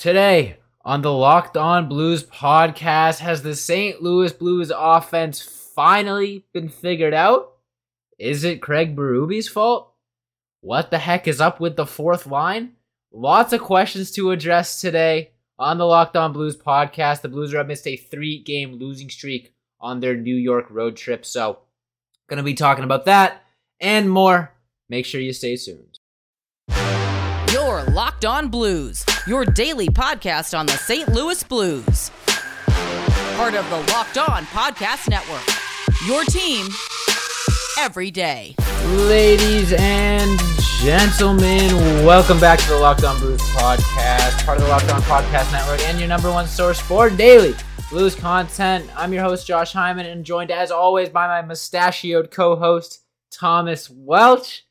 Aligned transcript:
Today 0.00 0.56
on 0.82 1.02
the 1.02 1.12
Locked 1.12 1.58
On 1.58 1.86
Blues 1.86 2.24
podcast, 2.24 3.18
has 3.18 3.42
the 3.42 3.54
St. 3.54 4.00
Louis 4.00 4.32
Blues 4.32 4.72
offense 4.74 5.42
finally 5.42 6.46
been 6.54 6.70
figured 6.70 7.12
out? 7.12 7.52
Is 8.18 8.42
it 8.42 8.62
Craig 8.62 8.96
Berube's 8.96 9.46
fault? 9.46 9.92
What 10.62 10.90
the 10.90 10.96
heck 10.96 11.28
is 11.28 11.38
up 11.38 11.60
with 11.60 11.76
the 11.76 11.84
fourth 11.84 12.26
line? 12.26 12.76
Lots 13.12 13.52
of 13.52 13.60
questions 13.60 14.10
to 14.12 14.30
address 14.30 14.80
today 14.80 15.32
on 15.58 15.76
the 15.76 15.84
Locked 15.84 16.16
On 16.16 16.32
Blues 16.32 16.56
podcast. 16.56 17.20
The 17.20 17.28
Blues 17.28 17.52
are 17.52 17.58
up 17.58 17.66
missed 17.66 17.86
a 17.86 17.98
three 17.98 18.38
game 18.38 18.76
losing 18.76 19.10
streak 19.10 19.52
on 19.82 20.00
their 20.00 20.16
New 20.16 20.36
York 20.36 20.68
road 20.70 20.96
trip. 20.96 21.26
So, 21.26 21.58
gonna 22.26 22.42
be 22.42 22.54
talking 22.54 22.84
about 22.84 23.04
that 23.04 23.42
and 23.78 24.10
more. 24.10 24.54
Make 24.88 25.04
sure 25.04 25.20
you 25.20 25.34
stay 25.34 25.58
tuned. 25.58 25.89
Your 27.52 27.82
Locked 27.82 28.24
On 28.24 28.46
Blues, 28.46 29.04
your 29.26 29.44
daily 29.44 29.88
podcast 29.88 30.56
on 30.56 30.66
the 30.66 30.72
St. 30.72 31.08
Louis 31.08 31.42
Blues. 31.42 32.12
Part 33.36 33.54
of 33.54 33.68
the 33.70 33.92
Locked 33.92 34.18
On 34.18 34.44
Podcast 34.44 35.08
Network. 35.08 35.42
Your 36.06 36.22
team 36.22 36.68
every 37.76 38.12
day. 38.12 38.54
Ladies 39.08 39.72
and 39.76 40.38
gentlemen, 40.80 41.74
welcome 42.06 42.38
back 42.38 42.60
to 42.60 42.68
the 42.68 42.78
Locked 42.78 43.02
On 43.02 43.18
Blues 43.18 43.40
podcast, 43.40 44.46
part 44.46 44.58
of 44.58 44.62
the 44.62 44.70
Locked 44.70 44.92
On 44.92 45.02
Podcast 45.02 45.50
Network, 45.50 45.80
and 45.88 45.98
your 45.98 46.06
number 46.06 46.30
one 46.30 46.46
source 46.46 46.78
for 46.78 47.10
daily 47.10 47.56
Blues 47.90 48.14
content. 48.14 48.88
I'm 48.96 49.12
your 49.12 49.24
host, 49.24 49.48
Josh 49.48 49.72
Hyman, 49.72 50.06
and 50.06 50.24
joined 50.24 50.52
as 50.52 50.70
always 50.70 51.08
by 51.08 51.26
my 51.26 51.42
mustachioed 51.42 52.30
co 52.30 52.54
host, 52.54 53.00
Thomas 53.32 53.90
Welch. 53.90 54.66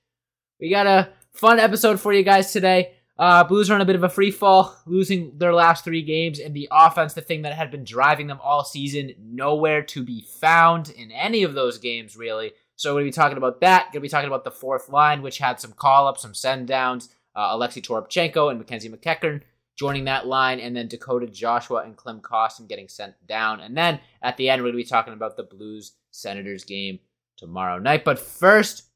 We 0.61 0.69
got 0.69 0.87
a 0.87 1.09
fun 1.39 1.59
episode 1.59 1.99
for 1.99 2.13
you 2.13 2.21
guys 2.21 2.51
today. 2.51 2.93
Uh, 3.17 3.43
Blues 3.43 3.69
are 3.69 3.75
on 3.75 3.81
a 3.81 3.85
bit 3.85 3.95
of 3.95 4.03
a 4.03 4.09
free 4.09 4.31
fall, 4.31 4.77
losing 4.85 5.37
their 5.37 5.53
last 5.53 5.83
three 5.83 6.01
games, 6.01 6.39
and 6.39 6.53
the 6.53 6.69
offense, 6.71 7.13
the 7.13 7.21
thing 7.21 7.41
that 7.41 7.53
had 7.53 7.71
been 7.71 7.83
driving 7.83 8.27
them 8.27 8.39
all 8.41 8.63
season, 8.63 9.13
nowhere 9.19 9.81
to 9.81 10.03
be 10.03 10.21
found 10.39 10.89
in 10.89 11.11
any 11.11 11.43
of 11.43 11.53
those 11.53 11.77
games, 11.77 12.15
really. 12.15 12.53
So 12.75 12.91
we're 12.91 13.01
going 13.01 13.11
to 13.11 13.17
be 13.17 13.21
talking 13.21 13.37
about 13.37 13.59
that. 13.61 13.85
Going 13.85 13.93
to 13.95 13.99
be 14.01 14.09
talking 14.09 14.29
about 14.29 14.45
the 14.45 14.51
fourth 14.51 14.87
line, 14.87 15.21
which 15.21 15.37
had 15.37 15.59
some 15.59 15.73
call 15.73 16.07
ups, 16.07 16.21
some 16.21 16.33
send 16.33 16.67
downs. 16.67 17.09
Uh, 17.35 17.49
Alexei 17.51 17.81
Toropchenko 17.81 18.49
and 18.49 18.57
Mackenzie 18.57 18.89
MacEachern 18.89 19.41
joining 19.77 20.05
that 20.05 20.27
line, 20.27 20.59
and 20.59 20.75
then 20.75 20.87
Dakota 20.87 21.27
Joshua 21.27 21.83
and 21.83 21.95
Klim 21.95 22.19
Kostin 22.19 22.67
getting 22.67 22.89
sent 22.89 23.15
down. 23.27 23.61
And 23.61 23.77
then 23.77 23.99
at 24.21 24.35
the 24.35 24.49
end, 24.49 24.61
we're 24.61 24.71
going 24.71 24.83
to 24.83 24.85
be 24.85 24.89
talking 24.89 25.13
about 25.13 25.37
the 25.37 25.43
Blues 25.43 25.93
Senators 26.11 26.65
game 26.65 26.99
tomorrow 27.37 27.79
night. 27.79 28.03
But 28.03 28.19
first, 28.19 28.88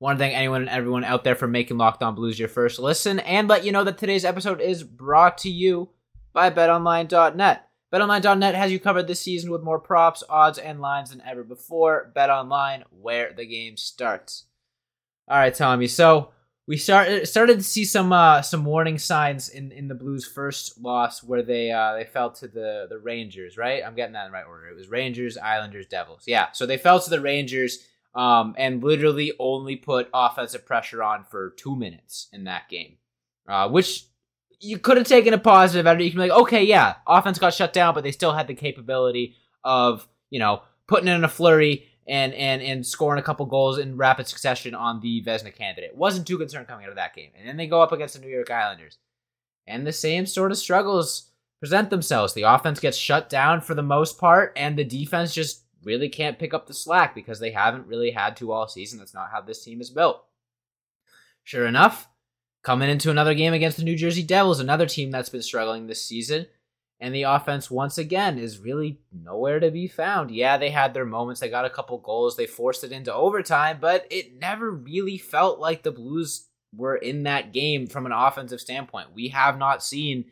want 0.00 0.18
to 0.18 0.22
thank 0.22 0.34
anyone 0.34 0.62
and 0.62 0.70
everyone 0.70 1.04
out 1.04 1.24
there 1.24 1.34
for 1.34 1.48
making 1.48 1.78
Locked 1.78 2.02
On 2.02 2.14
Blues 2.14 2.38
your 2.38 2.48
first 2.48 2.78
listen, 2.78 3.18
and 3.20 3.48
let 3.48 3.64
you 3.64 3.72
know 3.72 3.84
that 3.84 3.98
today's 3.98 4.24
episode 4.24 4.60
is 4.60 4.82
brought 4.84 5.38
to 5.38 5.50
you 5.50 5.90
by 6.32 6.50
BetOnline.net. 6.50 7.68
BetOnline.net 7.92 8.54
has 8.54 8.70
you 8.70 8.78
covered 8.78 9.06
this 9.06 9.20
season 9.20 9.50
with 9.50 9.62
more 9.62 9.78
props, 9.78 10.22
odds, 10.28 10.58
and 10.58 10.80
lines 10.80 11.10
than 11.10 11.22
ever 11.26 11.42
before. 11.42 12.12
BetOnline, 12.14 12.82
where 12.90 13.32
the 13.32 13.46
game 13.46 13.76
starts. 13.76 14.44
All 15.26 15.38
right, 15.38 15.54
Tommy. 15.54 15.88
So 15.88 16.30
we 16.66 16.76
started 16.76 17.26
started 17.26 17.56
to 17.56 17.64
see 17.64 17.86
some 17.86 18.12
uh, 18.12 18.42
some 18.42 18.64
warning 18.66 18.98
signs 18.98 19.48
in, 19.48 19.72
in 19.72 19.88
the 19.88 19.94
Blues' 19.94 20.26
first 20.26 20.78
loss, 20.80 21.22
where 21.22 21.42
they 21.42 21.72
uh, 21.72 21.94
they 21.94 22.04
fell 22.04 22.30
to 22.32 22.46
the 22.46 22.86
the 22.90 22.98
Rangers. 22.98 23.56
Right, 23.56 23.82
I'm 23.84 23.94
getting 23.94 24.12
that 24.12 24.26
in 24.26 24.32
the 24.32 24.34
right 24.34 24.46
order. 24.46 24.68
It 24.68 24.76
was 24.76 24.88
Rangers, 24.88 25.38
Islanders, 25.38 25.86
Devils. 25.86 26.24
Yeah, 26.26 26.52
so 26.52 26.66
they 26.66 26.76
fell 26.76 27.00
to 27.00 27.10
the 27.10 27.22
Rangers 27.22 27.78
um, 28.18 28.56
and 28.58 28.82
literally 28.82 29.32
only 29.38 29.76
put 29.76 30.10
offensive 30.12 30.66
pressure 30.66 31.04
on 31.04 31.22
for 31.22 31.50
two 31.50 31.76
minutes 31.76 32.26
in 32.32 32.44
that 32.44 32.68
game, 32.68 32.96
uh, 33.48 33.68
which 33.68 34.06
you 34.58 34.76
could 34.76 34.96
have 34.96 35.06
taken 35.06 35.32
a 35.32 35.38
positive 35.38 35.86
out 35.86 35.94
of. 35.94 36.00
You 36.00 36.10
can 36.10 36.18
be 36.18 36.28
like, 36.28 36.40
okay, 36.40 36.64
yeah, 36.64 36.96
offense 37.06 37.38
got 37.38 37.54
shut 37.54 37.72
down, 37.72 37.94
but 37.94 38.02
they 38.02 38.10
still 38.10 38.32
had 38.32 38.48
the 38.48 38.54
capability 38.54 39.36
of, 39.62 40.08
you 40.30 40.40
know, 40.40 40.62
putting 40.88 41.06
in 41.06 41.22
a 41.22 41.28
flurry 41.28 41.86
and 42.08 42.34
and 42.34 42.60
and 42.60 42.84
scoring 42.84 43.20
a 43.20 43.22
couple 43.22 43.46
goals 43.46 43.78
in 43.78 43.96
rapid 43.96 44.26
succession 44.26 44.74
on 44.74 45.00
the 45.00 45.22
Vezina 45.22 45.54
candidate. 45.54 45.94
Wasn't 45.94 46.26
too 46.26 46.38
concerned 46.38 46.66
coming 46.66 46.86
out 46.86 46.90
of 46.90 46.96
that 46.96 47.14
game. 47.14 47.30
And 47.38 47.48
then 47.48 47.56
they 47.56 47.68
go 47.68 47.80
up 47.82 47.92
against 47.92 48.14
the 48.14 48.20
New 48.20 48.34
York 48.34 48.50
Islanders. 48.50 48.98
And 49.68 49.86
the 49.86 49.92
same 49.92 50.26
sort 50.26 50.50
of 50.50 50.58
struggles 50.58 51.30
present 51.60 51.90
themselves. 51.90 52.34
The 52.34 52.42
offense 52.42 52.80
gets 52.80 52.96
shut 52.96 53.28
down 53.28 53.60
for 53.60 53.74
the 53.74 53.82
most 53.82 54.18
part, 54.18 54.54
and 54.56 54.76
the 54.76 54.82
defense 54.82 55.32
just 55.32 55.62
really 55.84 56.08
can't 56.08 56.38
pick 56.38 56.52
up 56.52 56.66
the 56.66 56.74
slack 56.74 57.14
because 57.14 57.40
they 57.40 57.52
haven't 57.52 57.86
really 57.86 58.10
had 58.10 58.36
to 58.36 58.52
all 58.52 58.68
season. 58.68 58.98
That's 58.98 59.14
not 59.14 59.30
how 59.30 59.40
this 59.40 59.62
team 59.62 59.80
is 59.80 59.90
built. 59.90 60.24
Sure 61.44 61.66
enough, 61.66 62.08
coming 62.62 62.90
into 62.90 63.10
another 63.10 63.34
game 63.34 63.54
against 63.54 63.78
the 63.78 63.84
New 63.84 63.96
Jersey 63.96 64.22
Devils, 64.22 64.60
another 64.60 64.86
team 64.86 65.10
that's 65.10 65.30
been 65.30 65.42
struggling 65.42 65.86
this 65.86 66.04
season, 66.04 66.46
and 67.00 67.14
the 67.14 67.22
offense 67.22 67.70
once 67.70 67.96
again 67.96 68.38
is 68.38 68.58
really 68.58 69.00
nowhere 69.12 69.60
to 69.60 69.70
be 69.70 69.86
found. 69.86 70.30
Yeah, 70.30 70.58
they 70.58 70.70
had 70.70 70.92
their 70.92 71.06
moments, 71.06 71.40
they 71.40 71.48
got 71.48 71.64
a 71.64 71.70
couple 71.70 71.98
goals, 71.98 72.36
they 72.36 72.46
forced 72.46 72.84
it 72.84 72.92
into 72.92 73.14
overtime, 73.14 73.78
but 73.80 74.06
it 74.10 74.38
never 74.38 74.70
really 74.70 75.16
felt 75.16 75.58
like 75.58 75.82
the 75.82 75.92
Blues 75.92 76.48
were 76.76 76.96
in 76.96 77.22
that 77.22 77.52
game 77.52 77.86
from 77.86 78.04
an 78.04 78.12
offensive 78.12 78.60
standpoint. 78.60 79.14
We 79.14 79.28
have 79.28 79.58
not 79.58 79.82
seen 79.82 80.26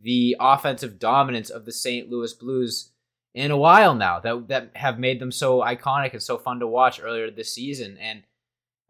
the 0.00 0.36
offensive 0.38 0.98
dominance 0.98 1.50
of 1.50 1.64
the 1.64 1.72
St. 1.72 2.08
Louis 2.08 2.32
Blues 2.34 2.89
in 3.34 3.50
a 3.50 3.56
while 3.56 3.94
now 3.94 4.20
that 4.20 4.48
that 4.48 4.70
have 4.74 4.98
made 4.98 5.20
them 5.20 5.32
so 5.32 5.60
iconic 5.60 6.12
and 6.12 6.22
so 6.22 6.38
fun 6.38 6.60
to 6.60 6.66
watch 6.66 7.00
earlier 7.02 7.30
this 7.30 7.54
season. 7.54 7.96
And 7.98 8.24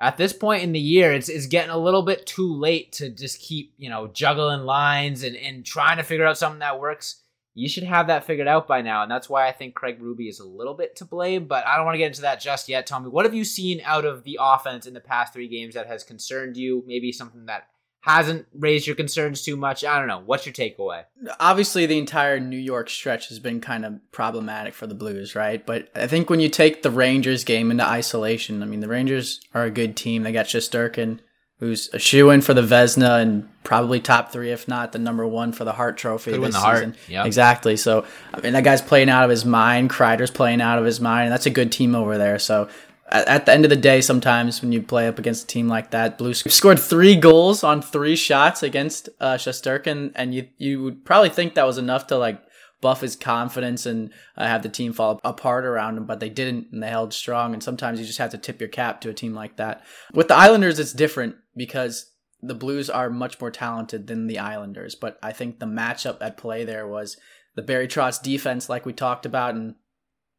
at 0.01 0.17
this 0.17 0.33
point 0.33 0.63
in 0.63 0.73
the 0.73 0.81
year, 0.81 1.13
it's 1.13 1.29
it's 1.29 1.47
getting 1.47 1.71
a 1.71 1.79
little 1.79 2.03
bit 2.03 2.27
too 2.27 2.53
late 2.55 2.93
to 2.93 3.11
just 3.11 3.41
keep, 3.41 3.75
you 3.77 3.91
know, 3.91 4.09
juggling 4.09 4.63
lines 4.63 5.23
and, 5.23 5.37
and 5.37 5.65
trying 5.65 5.99
to 5.99 6.03
figure 6.03 6.27
out 6.27 6.39
something 6.39 6.61
that 6.61 6.81
works. 6.81 7.23
You 7.53 7.69
should 7.69 7.83
have 7.83 8.07
that 8.07 8.25
figured 8.25 8.47
out 8.47 8.69
by 8.69 8.81
now, 8.81 9.03
and 9.03 9.11
that's 9.11 9.29
why 9.29 9.47
I 9.47 9.53
think 9.53 9.75
Craig 9.75 10.01
Berube 10.01 10.29
is 10.29 10.39
a 10.39 10.47
little 10.47 10.73
bit 10.73 10.95
to 10.97 11.05
blame, 11.05 11.47
but 11.47 11.67
I 11.67 11.77
don't 11.77 11.85
want 11.85 11.95
to 11.95 11.99
get 11.99 12.07
into 12.07 12.23
that 12.23 12.41
just 12.41 12.69
yet. 12.69 12.91
Me, 12.91 13.09
what 13.09 13.25
have 13.25 13.35
you 13.35 13.45
seen 13.45 13.83
out 13.85 14.05
of 14.05 14.23
the 14.23 14.39
offense 14.41 14.87
in 14.87 14.95
the 14.95 15.01
past 15.01 15.33
three 15.33 15.49
games 15.49 15.75
that 15.75 15.89
has 15.89 16.05
concerned 16.05 16.57
you? 16.57 16.85
Maybe 16.87 17.11
something 17.11 17.47
that 17.47 17.67
hasn't 18.03 18.47
raised 18.55 18.87
your 18.87 18.97
concerns 18.97 19.43
too 19.43 19.57
much. 19.57 19.85
I 19.85 19.99
don't 19.99 20.09
know. 20.09 20.23
What's 20.25 20.47
your 20.47 20.55
takeaway? 20.55 21.05
Obviously, 21.39 21.85
the 21.85 21.99
entire 21.99 22.41
New 22.41 22.57
York 22.57 22.89
stretch 22.89 23.29
has 23.29 23.39
been 23.39 23.61
kind 23.61 23.85
of 23.85 24.01
problematic 24.11 24.73
for 24.75 24.87
the 24.87 24.95
Blues, 24.95 25.35
right? 25.35 25.65
But 25.65 25.91
I 25.95 26.07
think 26.07 26.31
when 26.31 26.41
you 26.41 26.49
take 26.49 26.83
the 26.83 26.91
Rangers 26.91 27.45
game 27.45 27.71
into 27.71 27.87
isolation, 27.87 28.63
I 28.63 28.67
mean, 28.67 28.81
the 28.81 28.89
Rangers 28.89 29.41
are 29.53 29.65
a 29.65 29.71
good 29.71 29.97
team. 29.97 30.23
They 30.23 30.33
got 30.33 30.47
Shesterkin, 30.47 31.21
who's 31.59 31.91
a 31.93 31.99
shoe 31.99 32.31
in 32.31 32.41
for 32.41 32.55
the 32.55 32.63
Vezina 32.63 33.21
and 33.21 33.47
probably 33.65 34.01
top 34.01 34.33
three, 34.33 34.51
if 34.51 34.67
not 34.67 34.93
the 34.93 34.99
number 34.99 35.27
one 35.27 35.53
for 35.53 35.65
the 35.65 35.73
Hart 35.73 35.99
Trophy 35.99 36.33
Could 36.33 36.43
this 36.43 36.55
season. 36.55 36.97
Yep. 37.09 37.27
Exactly. 37.27 37.77
So, 37.77 38.07
I 38.33 38.41
mean, 38.41 38.55
that 38.55 38.65
guy's 38.65 38.81
playing 38.81 39.11
out 39.11 39.25
of 39.25 39.31
his 39.31 39.45
mind. 39.45 39.91
Kreider's 39.91 40.31
playing 40.31 40.63
out 40.63 40.79
of 40.79 40.87
his 40.87 41.03
mind, 41.03 41.25
and 41.25 41.33
that's 41.33 41.45
a 41.45 41.51
good 41.51 41.71
team 41.71 41.95
over 41.95 42.17
there. 42.17 42.39
So, 42.39 42.71
at, 43.11 43.47
the 43.47 43.53
end 43.53 43.65
of 43.65 43.71
the 43.71 43.77
day, 43.77 44.01
sometimes 44.01 44.63
when 44.63 44.73
you 44.73 44.83
play 44.83 45.09
up 45.09 45.19
against 45.19 45.45
a 45.45 45.47
team 45.47 45.69
like 45.69 45.91
that, 45.91 46.19
Blues 46.19 46.43
scored 46.55 46.79
three 46.79 47.17
goals 47.17 47.65
on 47.65 47.83
three 47.83 48.17
shots 48.17 48.63
against 48.63 49.09
uh, 49.21 49.35
Shesterkin, 49.35 50.13
and 50.15 50.35
you 50.35 50.49
you 50.59 50.83
would 50.83 51.05
probably 51.05 51.31
think 51.31 51.55
that 51.55 51.67
was 51.67 51.79
enough 51.79 52.07
to 52.09 52.17
like 52.17 52.43
buff 52.81 53.01
his 53.03 53.17
confidence 53.17 53.85
and 53.85 54.11
uh, 54.37 54.47
have 54.47 54.63
the 54.63 54.69
team 54.69 54.93
fall 54.93 55.21
apart 55.23 55.65
around 55.65 55.99
him, 55.99 56.07
but 56.07 56.21
they 56.21 56.31
didn't, 56.31 56.69
and 56.73 56.83
they 56.83 56.89
held 56.89 57.13
strong. 57.13 57.53
And 57.53 57.63
sometimes 57.63 58.01
you 58.01 58.07
just 58.07 58.19
have 58.19 58.31
to 58.31 58.39
tip 58.39 58.61
your 58.61 58.71
cap 58.71 59.01
to 59.03 59.11
a 59.11 59.15
team 59.15 59.35
like 59.35 59.57
that. 59.57 59.85
With 60.15 60.29
the 60.29 60.37
Islanders, 60.37 60.79
it's 60.79 60.93
different 60.93 61.37
because 61.57 62.11
the 62.43 62.55
Blues 62.55 62.89
are 62.89 63.11
much 63.11 63.41
more 63.41 63.51
talented 63.51 64.07
than 64.07 64.27
the 64.27 64.39
Islanders. 64.39 64.95
But 64.95 65.19
I 65.23 65.33
think 65.33 65.59
the 65.59 65.67
matchup 65.67 66.19
at 66.21 66.39
play 66.39 66.65
there 66.65 66.87
was 66.87 67.17
the 67.55 67.63
Barry 67.63 67.89
Trotz 67.89 68.23
defense, 68.23 68.69
like 68.69 68.87
we 68.87 68.93
talked 68.93 69.27
about, 69.27 69.55
and 69.55 69.75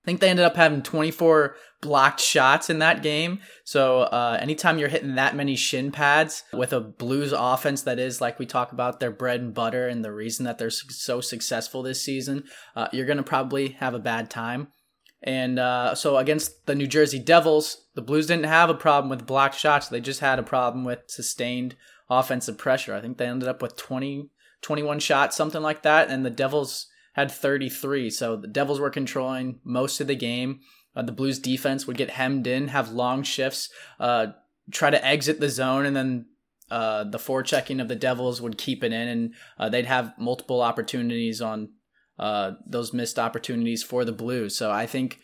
I 0.03 0.05
think 0.05 0.19
they 0.19 0.29
ended 0.29 0.45
up 0.45 0.55
having 0.55 0.81
24 0.81 1.55
blocked 1.81 2.19
shots 2.19 2.69
in 2.69 2.79
that 2.79 3.03
game. 3.03 3.39
So 3.63 4.01
uh, 4.01 4.37
anytime 4.41 4.79
you're 4.79 4.89
hitting 4.89 5.15
that 5.15 5.35
many 5.35 5.55
shin 5.55 5.91
pads 5.91 6.43
with 6.53 6.73
a 6.73 6.79
Blues 6.79 7.33
offense 7.35 7.83
that 7.83 7.99
is, 7.99 8.19
like 8.19 8.39
we 8.39 8.47
talk 8.47 8.71
about, 8.71 8.99
their 8.99 9.11
bread 9.11 9.41
and 9.41 9.53
butter 9.53 9.87
and 9.87 10.03
the 10.03 10.11
reason 10.11 10.45
that 10.45 10.57
they're 10.57 10.71
so 10.71 11.21
successful 11.21 11.83
this 11.83 12.01
season, 12.01 12.45
uh, 12.75 12.87
you're 12.91 13.05
going 13.05 13.17
to 13.17 13.23
probably 13.23 13.69
have 13.79 13.93
a 13.93 13.99
bad 13.99 14.29
time. 14.29 14.69
And 15.23 15.59
uh, 15.59 15.93
so 15.93 16.17
against 16.17 16.65
the 16.65 16.75
New 16.75 16.87
Jersey 16.87 17.19
Devils, 17.19 17.85
the 17.93 18.01
Blues 18.01 18.25
didn't 18.25 18.45
have 18.45 18.69
a 18.71 18.75
problem 18.75 19.09
with 19.09 19.27
blocked 19.27 19.55
shots. 19.55 19.87
They 19.87 20.01
just 20.01 20.19
had 20.19 20.39
a 20.39 20.43
problem 20.43 20.83
with 20.83 20.99
sustained 21.07 21.75
offensive 22.09 22.57
pressure. 22.57 22.95
I 22.95 23.01
think 23.01 23.17
they 23.17 23.27
ended 23.27 23.47
up 23.47 23.61
with 23.61 23.77
20, 23.77 24.29
21 24.61 24.99
shots, 24.99 25.37
something 25.37 25.61
like 25.61 25.83
that. 25.83 26.09
And 26.09 26.25
the 26.25 26.31
Devils 26.31 26.87
had 27.13 27.31
33. 27.31 28.09
So 28.09 28.35
the 28.35 28.47
Devils 28.47 28.79
were 28.79 28.89
controlling 28.89 29.59
most 29.63 29.99
of 29.99 30.07
the 30.07 30.15
game. 30.15 30.61
Uh, 30.95 31.01
the 31.01 31.11
Blues 31.11 31.39
defense 31.39 31.87
would 31.87 31.97
get 31.97 32.11
hemmed 32.11 32.47
in, 32.47 32.69
have 32.69 32.91
long 32.91 33.23
shifts, 33.23 33.69
uh, 33.99 34.27
try 34.71 34.89
to 34.89 35.05
exit 35.05 35.39
the 35.39 35.49
zone, 35.49 35.85
and 35.85 35.95
then 35.95 36.25
uh, 36.69 37.03
the 37.03 37.17
forechecking 37.17 37.81
of 37.81 37.87
the 37.87 37.95
Devils 37.95 38.41
would 38.41 38.57
keep 38.57 38.83
it 38.83 38.93
in, 38.93 39.07
and 39.07 39.33
uh, 39.57 39.69
they'd 39.69 39.85
have 39.85 40.13
multiple 40.17 40.61
opportunities 40.61 41.41
on 41.41 41.69
uh, 42.19 42.51
those 42.65 42.93
missed 42.93 43.17
opportunities 43.17 43.83
for 43.83 44.05
the 44.05 44.11
Blues. 44.11 44.55
So 44.55 44.71
I 44.71 44.85
think 44.85 45.19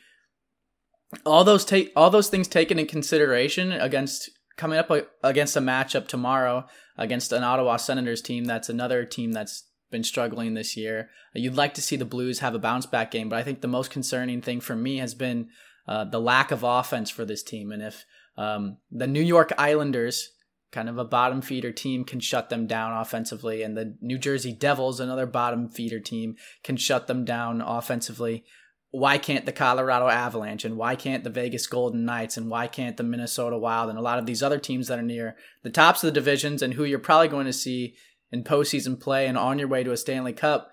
all 1.25 1.43
those 1.43 1.63
take 1.63 1.91
all 1.95 2.09
those 2.09 2.29
things 2.29 2.47
taken 2.47 2.79
in 2.79 2.85
consideration 2.85 3.71
against 3.71 4.29
coming 4.57 4.77
up 4.77 4.91
against 5.23 5.55
a 5.55 5.61
matchup 5.61 6.07
tomorrow 6.07 6.65
against 6.97 7.31
an 7.31 7.43
Ottawa 7.43 7.77
Senators 7.77 8.21
team 8.21 8.45
that's 8.45 8.67
another 8.67 9.05
team 9.05 9.31
that's 9.31 9.63
been 9.91 10.03
struggling 10.03 10.53
this 10.53 10.75
year. 10.75 11.09
You'd 11.33 11.55
like 11.55 11.73
to 11.75 11.81
see 11.81 11.95
the 11.95 12.05
Blues 12.05 12.39
have 12.39 12.55
a 12.55 12.59
bounce 12.59 12.85
back 12.85 13.11
game, 13.11 13.29
but 13.29 13.39
I 13.39 13.43
think 13.43 13.61
the 13.61 13.67
most 13.67 13.91
concerning 13.91 14.41
thing 14.41 14.61
for 14.61 14.75
me 14.75 14.97
has 14.97 15.13
been 15.13 15.49
uh, 15.87 16.03
the 16.05 16.19
lack 16.19 16.51
of 16.51 16.63
offense 16.63 17.09
for 17.09 17.25
this 17.25 17.43
team. 17.43 17.71
And 17.71 17.81
if 17.81 18.05
um, 18.37 18.77
the 18.91 19.07
New 19.07 19.21
York 19.21 19.53
Islanders, 19.57 20.31
kind 20.71 20.89
of 20.89 20.97
a 20.97 21.05
bottom 21.05 21.41
feeder 21.41 21.71
team, 21.71 22.03
can 22.03 22.19
shut 22.19 22.49
them 22.49 22.67
down 22.67 22.91
offensively, 22.93 23.63
and 23.63 23.77
the 23.77 23.97
New 24.01 24.17
Jersey 24.17 24.51
Devils, 24.51 24.99
another 24.99 25.25
bottom 25.25 25.69
feeder 25.69 25.99
team, 25.99 26.35
can 26.63 26.75
shut 26.77 27.07
them 27.07 27.23
down 27.23 27.61
offensively, 27.61 28.43
why 28.91 29.17
can't 29.17 29.45
the 29.45 29.51
Colorado 29.51 30.07
Avalanche 30.07 30.63
and 30.63 30.77
why 30.77 30.95
can't 30.95 31.23
the 31.23 31.29
Vegas 31.29 31.67
Golden 31.67 32.05
Knights 32.05 32.37
and 32.37 32.49
why 32.49 32.67
can't 32.67 32.97
the 32.97 33.03
Minnesota 33.03 33.57
Wild 33.57 33.89
and 33.89 33.99
a 33.99 34.01
lot 34.01 34.17
of 34.17 34.25
these 34.25 34.41
other 34.41 34.59
teams 34.59 34.87
that 34.87 34.99
are 34.99 35.03
near 35.03 35.35
the 35.63 35.69
tops 35.69 36.03
of 36.03 36.07
the 36.07 36.19
divisions 36.19 36.61
and 36.61 36.73
who 36.73 36.85
you're 36.85 36.99
probably 36.99 37.27
going 37.27 37.45
to 37.45 37.53
see 37.53 37.95
in 38.31 38.43
postseason 38.43 38.99
play 38.99 39.27
and 39.27 39.37
on 39.37 39.59
your 39.59 39.67
way 39.67 39.83
to 39.83 39.91
a 39.91 39.97
Stanley 39.97 40.33
Cup? 40.33 40.71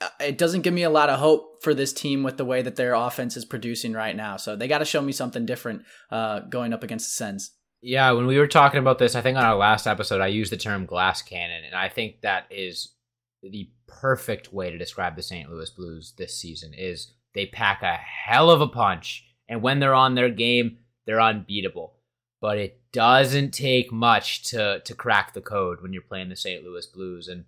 Uh, 0.00 0.08
it 0.20 0.38
doesn't 0.38 0.62
give 0.62 0.74
me 0.74 0.82
a 0.82 0.90
lot 0.90 1.10
of 1.10 1.18
hope 1.18 1.62
for 1.62 1.74
this 1.74 1.92
team 1.92 2.22
with 2.22 2.36
the 2.36 2.44
way 2.44 2.62
that 2.62 2.76
their 2.76 2.94
offense 2.94 3.36
is 3.36 3.44
producing 3.44 3.92
right 3.92 4.14
now. 4.14 4.36
So 4.36 4.56
they 4.56 4.68
got 4.68 4.78
to 4.78 4.84
show 4.84 5.02
me 5.02 5.12
something 5.12 5.46
different 5.46 5.82
uh, 6.10 6.40
going 6.40 6.72
up 6.72 6.82
against 6.82 7.06
the 7.06 7.24
Sens. 7.24 7.52
Yeah, 7.80 8.10
when 8.12 8.26
we 8.26 8.38
were 8.38 8.48
talking 8.48 8.80
about 8.80 8.98
this, 8.98 9.14
I 9.14 9.20
think 9.20 9.38
on 9.38 9.44
our 9.44 9.56
last 9.56 9.86
episode, 9.86 10.20
I 10.20 10.26
used 10.28 10.50
the 10.50 10.56
term 10.56 10.84
glass 10.84 11.22
cannon, 11.22 11.62
and 11.64 11.74
I 11.74 11.88
think 11.88 12.22
that 12.22 12.46
is 12.50 12.94
the 13.42 13.70
perfect 13.86 14.52
way 14.52 14.70
to 14.70 14.78
describe 14.78 15.14
the 15.14 15.22
St. 15.22 15.48
Louis 15.48 15.70
Blues 15.70 16.12
this 16.18 16.36
season. 16.36 16.74
Is 16.74 17.12
they 17.34 17.46
pack 17.46 17.82
a 17.82 17.96
hell 17.96 18.50
of 18.50 18.60
a 18.60 18.66
punch, 18.66 19.24
and 19.48 19.62
when 19.62 19.78
they're 19.78 19.94
on 19.94 20.16
their 20.16 20.28
game, 20.28 20.78
they're 21.06 21.20
unbeatable. 21.20 21.94
But 22.40 22.58
it 22.58 22.80
doesn't 22.92 23.52
take 23.52 23.92
much 23.92 24.44
to 24.50 24.80
to 24.84 24.94
crack 24.94 25.34
the 25.34 25.40
code 25.40 25.80
when 25.80 25.92
you're 25.92 26.02
playing 26.02 26.28
the 26.28 26.36
St. 26.36 26.64
Louis 26.64 26.86
Blues, 26.86 27.28
and 27.28 27.44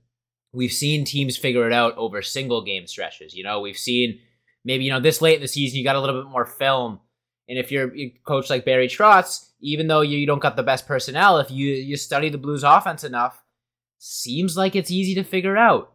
we've 0.52 0.72
seen 0.72 1.04
teams 1.04 1.36
figure 1.36 1.66
it 1.66 1.72
out 1.72 1.96
over 1.96 2.22
single 2.22 2.64
game 2.64 2.86
stretches. 2.86 3.34
You 3.34 3.44
know, 3.44 3.60
we've 3.60 3.78
seen 3.78 4.18
maybe 4.64 4.84
you 4.84 4.90
know 4.90 5.00
this 5.00 5.22
late 5.22 5.36
in 5.36 5.42
the 5.42 5.48
season 5.48 5.78
you 5.78 5.84
got 5.84 5.96
a 5.96 6.00
little 6.00 6.22
bit 6.22 6.30
more 6.30 6.44
film, 6.44 7.00
and 7.48 7.58
if 7.58 7.70
you're 7.70 7.94
a 7.96 8.10
coach 8.26 8.50
like 8.50 8.64
Barry 8.64 8.88
Trotz, 8.88 9.50
even 9.60 9.86
though 9.86 10.00
you, 10.00 10.18
you 10.18 10.26
don't 10.26 10.42
got 10.42 10.56
the 10.56 10.62
best 10.62 10.86
personnel, 10.86 11.38
if 11.38 11.50
you 11.50 11.72
you 11.72 11.96
study 11.96 12.28
the 12.28 12.38
Blues 12.38 12.64
offense 12.64 13.04
enough, 13.04 13.42
seems 13.98 14.56
like 14.56 14.74
it's 14.74 14.90
easy 14.90 15.14
to 15.14 15.24
figure 15.24 15.56
out. 15.56 15.92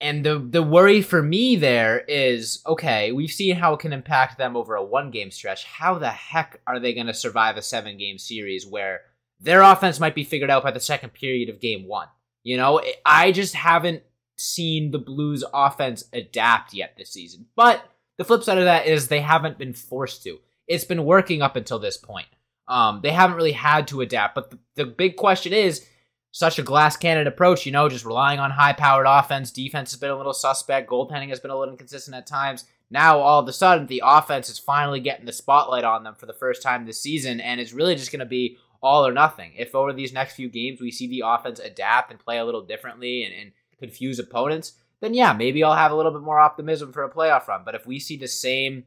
And 0.00 0.24
the 0.24 0.38
the 0.38 0.62
worry 0.62 1.02
for 1.02 1.22
me 1.22 1.56
there 1.56 2.00
is 2.00 2.62
okay, 2.66 3.12
we've 3.12 3.30
seen 3.30 3.56
how 3.56 3.74
it 3.74 3.80
can 3.80 3.92
impact 3.92 4.38
them 4.38 4.56
over 4.56 4.74
a 4.74 4.84
one 4.84 5.10
game 5.10 5.30
stretch. 5.30 5.64
How 5.64 5.98
the 5.98 6.10
heck 6.10 6.60
are 6.66 6.80
they 6.80 6.94
going 6.94 7.06
to 7.06 7.14
survive 7.14 7.56
a 7.56 7.62
seven 7.62 7.98
game 7.98 8.16
series 8.18 8.66
where 8.66 9.02
their 9.40 9.62
offense 9.62 10.00
might 10.00 10.14
be 10.14 10.24
figured 10.24 10.50
out 10.50 10.62
by 10.62 10.70
the 10.70 10.80
second 10.80 11.10
period 11.10 11.48
of 11.50 11.60
game 11.60 11.86
one? 11.86 12.08
You 12.42 12.56
know, 12.56 12.80
I 13.04 13.32
just 13.32 13.54
haven't 13.54 14.02
seen 14.36 14.90
the 14.90 14.98
Blues 14.98 15.44
offense 15.52 16.04
adapt 16.12 16.72
yet 16.72 16.94
this 16.96 17.10
season. 17.10 17.46
But 17.54 17.84
the 18.16 18.24
flip 18.24 18.42
side 18.42 18.58
of 18.58 18.64
that 18.64 18.86
is 18.86 19.08
they 19.08 19.20
haven't 19.20 19.58
been 19.58 19.74
forced 19.74 20.22
to. 20.24 20.38
It's 20.66 20.84
been 20.84 21.04
working 21.04 21.42
up 21.42 21.56
until 21.56 21.78
this 21.78 21.96
point. 21.96 22.28
Um, 22.68 23.00
they 23.02 23.10
haven't 23.10 23.36
really 23.36 23.52
had 23.52 23.88
to 23.88 24.00
adapt. 24.00 24.34
But 24.34 24.50
the, 24.50 24.58
the 24.76 24.86
big 24.86 25.16
question 25.16 25.52
is 25.52 25.86
such 26.32 26.58
a 26.58 26.62
glass 26.62 26.96
cannon 26.96 27.26
approach, 27.26 27.66
you 27.66 27.72
know, 27.72 27.88
just 27.88 28.04
relying 28.04 28.38
on 28.38 28.50
high 28.50 28.72
powered 28.72 29.06
offense. 29.08 29.50
Defense 29.50 29.90
has 29.90 30.00
been 30.00 30.10
a 30.10 30.16
little 30.16 30.32
suspect. 30.32 30.90
Goaltending 30.90 31.28
has 31.30 31.40
been 31.40 31.50
a 31.50 31.58
little 31.58 31.72
inconsistent 31.72 32.16
at 32.16 32.26
times. 32.26 32.64
Now, 32.90 33.18
all 33.18 33.40
of 33.40 33.48
a 33.48 33.52
sudden, 33.52 33.86
the 33.86 34.02
offense 34.04 34.48
is 34.48 34.58
finally 34.58 35.00
getting 35.00 35.26
the 35.26 35.32
spotlight 35.32 35.84
on 35.84 36.02
them 36.02 36.16
for 36.16 36.26
the 36.26 36.32
first 36.32 36.62
time 36.62 36.84
this 36.84 37.00
season, 37.00 37.40
and 37.40 37.60
it's 37.60 37.72
really 37.72 37.94
just 37.94 38.10
going 38.10 38.20
to 38.20 38.26
be 38.26 38.58
all 38.82 39.06
or 39.06 39.12
nothing. 39.12 39.52
If 39.56 39.74
over 39.74 39.92
these 39.92 40.12
next 40.12 40.34
few 40.34 40.48
games 40.48 40.80
we 40.80 40.90
see 40.90 41.06
the 41.06 41.22
offense 41.24 41.60
adapt 41.60 42.10
and 42.10 42.18
play 42.18 42.38
a 42.38 42.44
little 42.44 42.62
differently 42.62 43.24
and, 43.24 43.34
and 43.34 43.52
confuse 43.78 44.18
opponents, 44.18 44.72
then 45.00 45.14
yeah, 45.14 45.32
maybe 45.32 45.62
I'll 45.62 45.74
have 45.74 45.92
a 45.92 45.96
little 45.96 46.12
bit 46.12 46.22
more 46.22 46.40
optimism 46.40 46.92
for 46.92 47.04
a 47.04 47.10
playoff 47.10 47.48
run. 47.48 47.62
But 47.64 47.74
if 47.74 47.86
we 47.86 47.98
see 47.98 48.16
the 48.16 48.28
same 48.28 48.84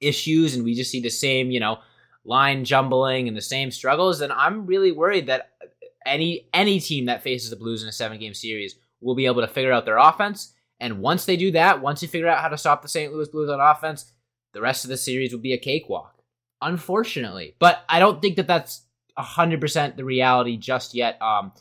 issues 0.00 0.54
and 0.54 0.64
we 0.64 0.74
just 0.74 0.90
see 0.90 1.00
the 1.00 1.08
same, 1.08 1.50
you 1.50 1.60
know, 1.60 1.78
line 2.24 2.64
jumbling 2.64 3.28
and 3.28 3.36
the 3.36 3.42
same 3.42 3.70
struggles, 3.70 4.18
then 4.18 4.30
I'm 4.32 4.66
really 4.66 4.92
worried 4.92 5.26
that 5.26 5.50
any 6.08 6.48
any 6.52 6.80
team 6.80 7.06
that 7.06 7.22
faces 7.22 7.50
the 7.50 7.56
Blues 7.56 7.82
in 7.82 7.88
a 7.88 7.92
seven 7.92 8.18
game 8.18 8.34
series 8.34 8.76
will 9.00 9.14
be 9.14 9.26
able 9.26 9.40
to 9.40 9.48
figure 9.48 9.72
out 9.72 9.84
their 9.84 9.98
offense. 9.98 10.54
And 10.80 11.00
once 11.00 11.24
they 11.24 11.36
do 11.36 11.50
that, 11.52 11.80
once 11.80 12.02
you 12.02 12.08
figure 12.08 12.28
out 12.28 12.40
how 12.40 12.48
to 12.48 12.58
stop 12.58 12.82
the 12.82 12.88
St. 12.88 13.12
Louis 13.12 13.28
Blues 13.28 13.50
on 13.50 13.60
offense, 13.60 14.12
the 14.52 14.60
rest 14.60 14.84
of 14.84 14.90
the 14.90 14.96
series 14.96 15.32
will 15.32 15.40
be 15.40 15.52
a 15.52 15.58
cakewalk. 15.58 16.22
Unfortunately, 16.60 17.54
but 17.58 17.84
I 17.88 17.98
don't 17.98 18.20
think 18.20 18.36
that 18.36 18.46
that's 18.46 18.82
hundred 19.16 19.60
percent 19.60 19.96
the 19.96 20.04
reality 20.04 20.56
just 20.56 20.94
yet. 20.94 21.20
Um, 21.20 21.52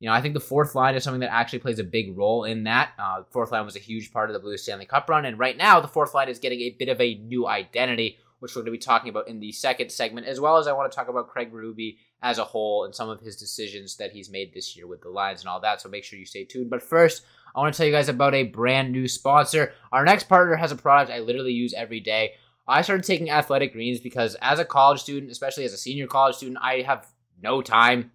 you 0.00 0.08
know, 0.08 0.14
I 0.14 0.20
think 0.20 0.34
the 0.34 0.40
fourth 0.40 0.74
line 0.74 0.94
is 0.94 1.02
something 1.02 1.20
that 1.20 1.32
actually 1.32 1.58
plays 1.58 1.78
a 1.78 1.84
big 1.84 2.16
role 2.16 2.44
in 2.44 2.64
that. 2.64 2.92
Uh, 2.98 3.22
fourth 3.30 3.50
line 3.50 3.64
was 3.64 3.76
a 3.76 3.80
huge 3.80 4.12
part 4.12 4.30
of 4.30 4.34
the 4.34 4.40
Blues 4.40 4.62
Stanley 4.62 4.86
Cup 4.86 5.08
run, 5.08 5.24
and 5.24 5.38
right 5.38 5.56
now 5.56 5.80
the 5.80 5.88
fourth 5.88 6.14
line 6.14 6.28
is 6.28 6.38
getting 6.38 6.60
a 6.60 6.70
bit 6.70 6.88
of 6.88 7.00
a 7.00 7.16
new 7.16 7.46
identity 7.46 8.18
which 8.40 8.54
we're 8.54 8.62
going 8.62 8.72
to 8.72 8.78
be 8.78 8.78
talking 8.78 9.10
about 9.10 9.28
in 9.28 9.40
the 9.40 9.52
second 9.52 9.90
segment, 9.90 10.26
as 10.26 10.40
well 10.40 10.58
as 10.58 10.66
I 10.66 10.72
want 10.72 10.90
to 10.90 10.96
talk 10.96 11.08
about 11.08 11.28
Craig 11.28 11.52
Berube 11.52 11.96
as 12.22 12.38
a 12.38 12.44
whole 12.44 12.84
and 12.84 12.94
some 12.94 13.08
of 13.08 13.20
his 13.20 13.36
decisions 13.36 13.96
that 13.96 14.12
he's 14.12 14.30
made 14.30 14.52
this 14.52 14.76
year 14.76 14.86
with 14.86 15.02
the 15.02 15.08
lines 15.08 15.40
and 15.40 15.48
all 15.48 15.60
that. 15.60 15.80
So 15.80 15.88
make 15.88 16.04
sure 16.04 16.18
you 16.18 16.26
stay 16.26 16.44
tuned. 16.44 16.70
But 16.70 16.82
first, 16.82 17.22
I 17.54 17.60
want 17.60 17.72
to 17.72 17.76
tell 17.76 17.86
you 17.86 17.92
guys 17.92 18.08
about 18.08 18.34
a 18.34 18.44
brand 18.44 18.92
new 18.92 19.06
sponsor. 19.08 19.72
Our 19.92 20.04
next 20.04 20.28
partner 20.28 20.56
has 20.56 20.72
a 20.72 20.76
product 20.76 21.10
I 21.10 21.20
literally 21.20 21.52
use 21.52 21.74
every 21.74 22.00
day. 22.00 22.34
I 22.66 22.82
started 22.82 23.04
taking 23.04 23.30
athletic 23.30 23.72
greens 23.72 24.00
because 24.00 24.36
as 24.42 24.58
a 24.58 24.64
college 24.64 25.00
student, 25.00 25.32
especially 25.32 25.64
as 25.64 25.72
a 25.72 25.78
senior 25.78 26.06
college 26.06 26.36
student, 26.36 26.58
I 26.60 26.82
have 26.82 27.06
no 27.42 27.62
time 27.62 28.10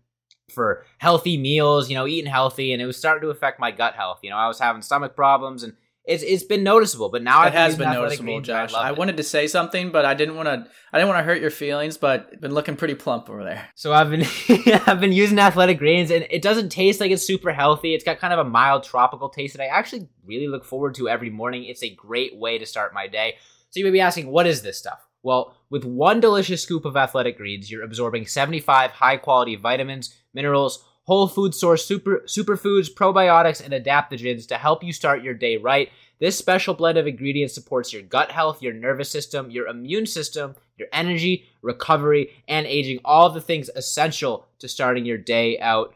for 0.54 0.86
healthy 1.00 1.38
meals, 1.38 1.90
you 1.90 1.96
know, 1.96 2.06
eating 2.06 2.30
healthy, 2.30 2.74
and 2.74 2.82
it 2.82 2.86
was 2.86 2.98
starting 2.98 3.22
to 3.24 3.30
affect 3.30 3.60
my 3.60 3.72
gut 3.72 3.96
health. 3.96 4.20
You 4.22 4.30
know, 4.30 4.38
I 4.38 4.48
was 4.48 4.60
having 4.60 4.82
stomach 4.82 5.16
problems 5.16 5.64
and 5.64 5.74
it's 6.06 6.22
it's 6.22 6.44
been 6.44 6.64
noticeable, 6.64 7.10
but 7.10 7.24
now 7.24 7.46
it 7.46 7.54
has 7.54 7.78
been 7.78 7.92
noticeable, 7.92 8.42
Josh. 8.42 8.74
I, 8.74 8.90
I 8.90 8.92
wanted 8.92 9.18
to 9.18 9.24
say 9.24 9.48
something, 9.48 9.90
but 9.90 10.04
I 10.04 10.14
didn't 10.14 10.36
want 10.36 10.48
to. 10.48 10.70
I 10.92 10.98
didn't 10.98 11.08
want 11.08 11.20
to 11.20 11.24
hurt 11.24 11.40
your 11.40 11.50
feelings, 11.50 11.98
but 11.98 12.42
been 12.42 12.54
looking 12.54 12.76
pretty 12.76 12.96
plump 12.96 13.30
over 13.30 13.44
there. 13.44 13.70
So 13.76 13.94
I've 13.94 14.10
been 14.10 14.26
I've 14.86 15.00
been 15.00 15.14
using 15.14 15.40
athletic 15.40 15.78
greens, 15.78 16.12
and 16.12 16.28
it 16.30 16.42
doesn't 16.42 16.70
taste 16.70 17.00
like 17.00 17.12
it's 17.12 17.26
super 17.26 17.54
healthy. 17.54 17.94
It's 17.94 18.04
got 18.04 18.20
kind 18.20 18.34
of 18.34 18.46
a 18.46 18.50
mild 18.50 18.84
tropical 18.84 19.30
taste 19.30 19.56
that 19.56 19.64
I 19.64 19.68
actually 19.68 20.10
really 20.26 20.50
look 20.50 20.66
forward 20.66 20.96
to 20.96 21.08
every 21.08 21.30
morning. 21.30 21.64
It's 21.64 21.84
a 21.84 21.90
great 21.90 22.36
way 22.36 22.58
to 22.58 22.66
start 22.66 22.94
my 22.94 23.08
day. 23.08 23.36
So 23.70 23.80
you 23.80 23.86
may 23.86 23.92
be 23.92 24.02
asking, 24.02 24.28
what 24.28 24.46
is 24.46 24.62
this 24.62 24.78
stuff? 24.78 25.00
Well, 25.24 25.56
with 25.70 25.86
one 25.86 26.20
delicious 26.20 26.62
scoop 26.62 26.84
of 26.84 26.98
athletic 26.98 27.38
greens, 27.38 27.72
you're 27.72 27.84
absorbing 27.84 28.28
75 28.28 28.92
high 28.92 29.16
quality 29.16 29.56
vitamins, 29.56 30.14
minerals 30.34 30.84
whole 31.04 31.28
food 31.28 31.54
source 31.54 31.86
super 31.86 32.24
superfoods, 32.26 32.94
probiotics, 32.94 33.63
and 33.63 33.74
adaptogens 33.74 34.48
to 34.48 34.58
help 34.58 34.84
you 34.84 34.94
start 34.94 35.24
your 35.24 35.34
day 35.34 35.58
right. 35.58 35.89
This 36.20 36.38
special 36.38 36.74
blend 36.74 36.98
of 36.98 37.08
ingredients 37.08 37.53
supports 37.53 37.91
your 37.91 38.01
gut 38.01 38.32
health, 38.32 38.62
your 38.62 38.74
nervous 38.74 39.10
system, 39.10 39.51
your 39.51 39.67
immune 39.67 40.05
system, 40.05 40.55
your 40.77 40.88
energy, 40.93 41.46
recovery, 41.62 42.32
and 42.48 42.65
aging, 42.65 43.00
all 43.03 43.29
the 43.29 43.41
things 43.41 43.70
essential 43.75 44.48
to 44.60 44.67
starting 44.67 45.05
your 45.05 45.17
day 45.17 45.60
out 45.60 45.93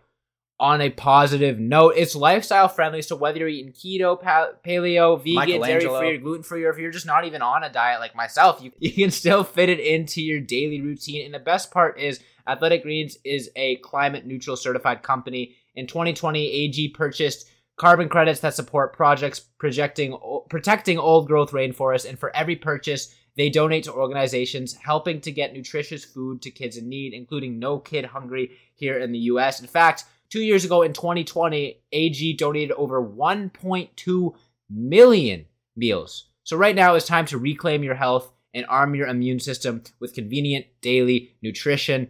on 0.59 0.81
a 0.81 0.89
positive 0.89 1.59
note. 1.59 1.93
It's 1.95 2.15
lifestyle 2.15 2.67
friendly, 2.67 3.01
so 3.01 3.15
whether 3.15 3.39
you're 3.39 3.47
eating 3.47 3.73
keto, 3.73 4.21
paleo, 4.65 5.17
vegan, 5.17 5.61
dairy 5.61 5.87
free, 5.87 6.17
gluten 6.17 6.43
free, 6.43 6.65
or 6.65 6.71
if 6.71 6.79
you're 6.79 6.91
just 6.91 7.05
not 7.05 7.25
even 7.25 7.41
on 7.41 7.63
a 7.63 7.71
diet 7.71 7.99
like 7.99 8.15
myself, 8.15 8.61
you, 8.61 8.71
you 8.79 8.91
can 8.91 9.11
still 9.11 9.43
fit 9.43 9.69
it 9.69 9.79
into 9.79 10.21
your 10.21 10.39
daily 10.39 10.81
routine. 10.81 11.25
And 11.25 11.33
the 11.33 11.39
best 11.39 11.71
part 11.71 11.99
is, 11.99 12.19
Athletic 12.47 12.83
Greens 12.83 13.17
is 13.23 13.51
a 13.55 13.75
climate 13.77 14.25
neutral 14.25 14.55
certified 14.55 15.03
company. 15.03 15.55
In 15.75 15.85
2020, 15.85 16.49
AG 16.49 16.89
purchased 16.89 17.49
carbon 17.77 18.09
credits 18.09 18.41
that 18.41 18.53
support 18.53 18.93
projects 18.93 19.39
projecting 19.39 20.17
protecting 20.49 20.97
old 20.97 21.27
growth 21.27 21.51
rainforests 21.51 22.07
and 22.07 22.19
for 22.19 22.35
every 22.35 22.55
purchase 22.55 23.15
they 23.37 23.49
donate 23.49 23.83
to 23.83 23.93
organizations 23.93 24.73
helping 24.73 25.21
to 25.21 25.31
get 25.31 25.53
nutritious 25.53 26.03
food 26.03 26.41
to 26.41 26.51
kids 26.51 26.75
in 26.75 26.89
need 26.89 27.13
including 27.13 27.59
no 27.59 27.79
kid 27.79 28.05
hungry 28.05 28.51
here 28.75 28.99
in 28.99 29.11
the 29.11 29.19
US 29.19 29.61
in 29.61 29.67
fact 29.67 30.03
2 30.29 30.41
years 30.41 30.65
ago 30.65 30.81
in 30.81 30.91
2020 30.91 31.81
AG 31.91 32.33
donated 32.33 32.71
over 32.73 33.01
1.2 33.01 34.35
million 34.69 35.45
meals. 35.75 36.29
So 36.43 36.57
right 36.57 36.75
now 36.75 36.95
it's 36.95 37.05
time 37.05 37.25
to 37.27 37.37
reclaim 37.37 37.83
your 37.83 37.95
health 37.95 38.31
and 38.53 38.65
arm 38.67 38.95
your 38.95 39.07
immune 39.07 39.39
system 39.39 39.83
with 39.99 40.13
convenient 40.13 40.65
daily 40.81 41.35
nutrition 41.41 42.09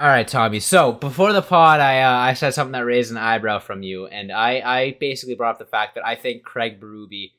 All 0.00 0.08
right, 0.08 0.26
Tommy. 0.26 0.60
So 0.60 0.92
before 0.92 1.34
the 1.34 1.42
pod, 1.42 1.78
I 1.78 2.00
uh, 2.00 2.10
I 2.10 2.32
said 2.32 2.54
something 2.54 2.72
that 2.72 2.86
raised 2.86 3.10
an 3.10 3.18
eyebrow 3.18 3.58
from 3.58 3.82
you, 3.82 4.06
and 4.06 4.32
I 4.32 4.62
I 4.64 4.96
basically 4.98 5.34
brought 5.34 5.56
up 5.56 5.58
the 5.58 5.66
fact 5.66 5.94
that 5.94 6.06
I 6.06 6.14
think 6.14 6.42
Craig 6.42 6.80
Berube 6.80 7.32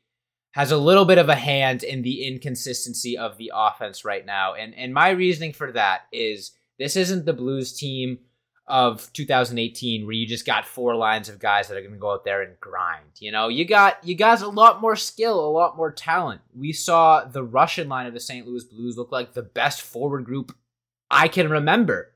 has 0.52 0.70
a 0.70 0.78
little 0.78 1.06
bit 1.06 1.18
of 1.18 1.28
a 1.28 1.34
hand 1.34 1.82
in 1.82 2.04
the 2.04 2.24
inconsistency 2.28 3.18
of 3.18 3.40
the 3.40 3.52
offense 3.52 4.06
right 4.06 4.24
now, 4.24 4.54
and 4.54 4.76
and 4.76 4.94
my 4.94 5.10
reasoning 5.10 5.54
for 5.54 5.72
that 5.72 6.02
is 6.12 6.52
this 6.78 6.96
isn't 6.96 7.26
the 7.26 7.34
Blues 7.34 7.74
team 7.74 8.20
of 8.68 9.12
2018 9.14 10.06
where 10.06 10.14
you 10.14 10.28
just 10.28 10.46
got 10.46 10.68
four 10.68 10.96
lines 10.96 11.30
of 11.30 11.40
guys 11.40 11.68
that 11.68 11.78
are 11.78 11.82
going 11.82 11.94
to 11.94 11.98
go 11.98 12.12
out 12.12 12.26
there 12.26 12.44
and 12.44 12.60
grind. 12.60 13.10
You 13.18 13.32
know, 13.32 13.48
you 13.48 13.66
got 13.66 14.04
you 14.04 14.14
guys 14.14 14.44
a 14.44 14.48
lot 14.48 14.80
more 14.80 14.96
skill, 14.96 15.44
a 15.44 15.50
lot 15.50 15.78
more 15.78 15.92
talent. 15.92 16.42
We 16.56 16.74
saw 16.74 17.26
the 17.26 17.44
Russian 17.44 17.90
line 17.90 18.06
of 18.06 18.14
the 18.14 18.20
St. 18.20 18.46
Louis 18.46 18.66
Blues 18.66 19.00
look 19.00 19.12
like 19.12 19.34
the 19.34 19.42
best 19.42 19.82
forward 19.82 20.26
group 20.26 20.56
I 21.10 21.28
can 21.28 21.50
remember. 21.50 22.12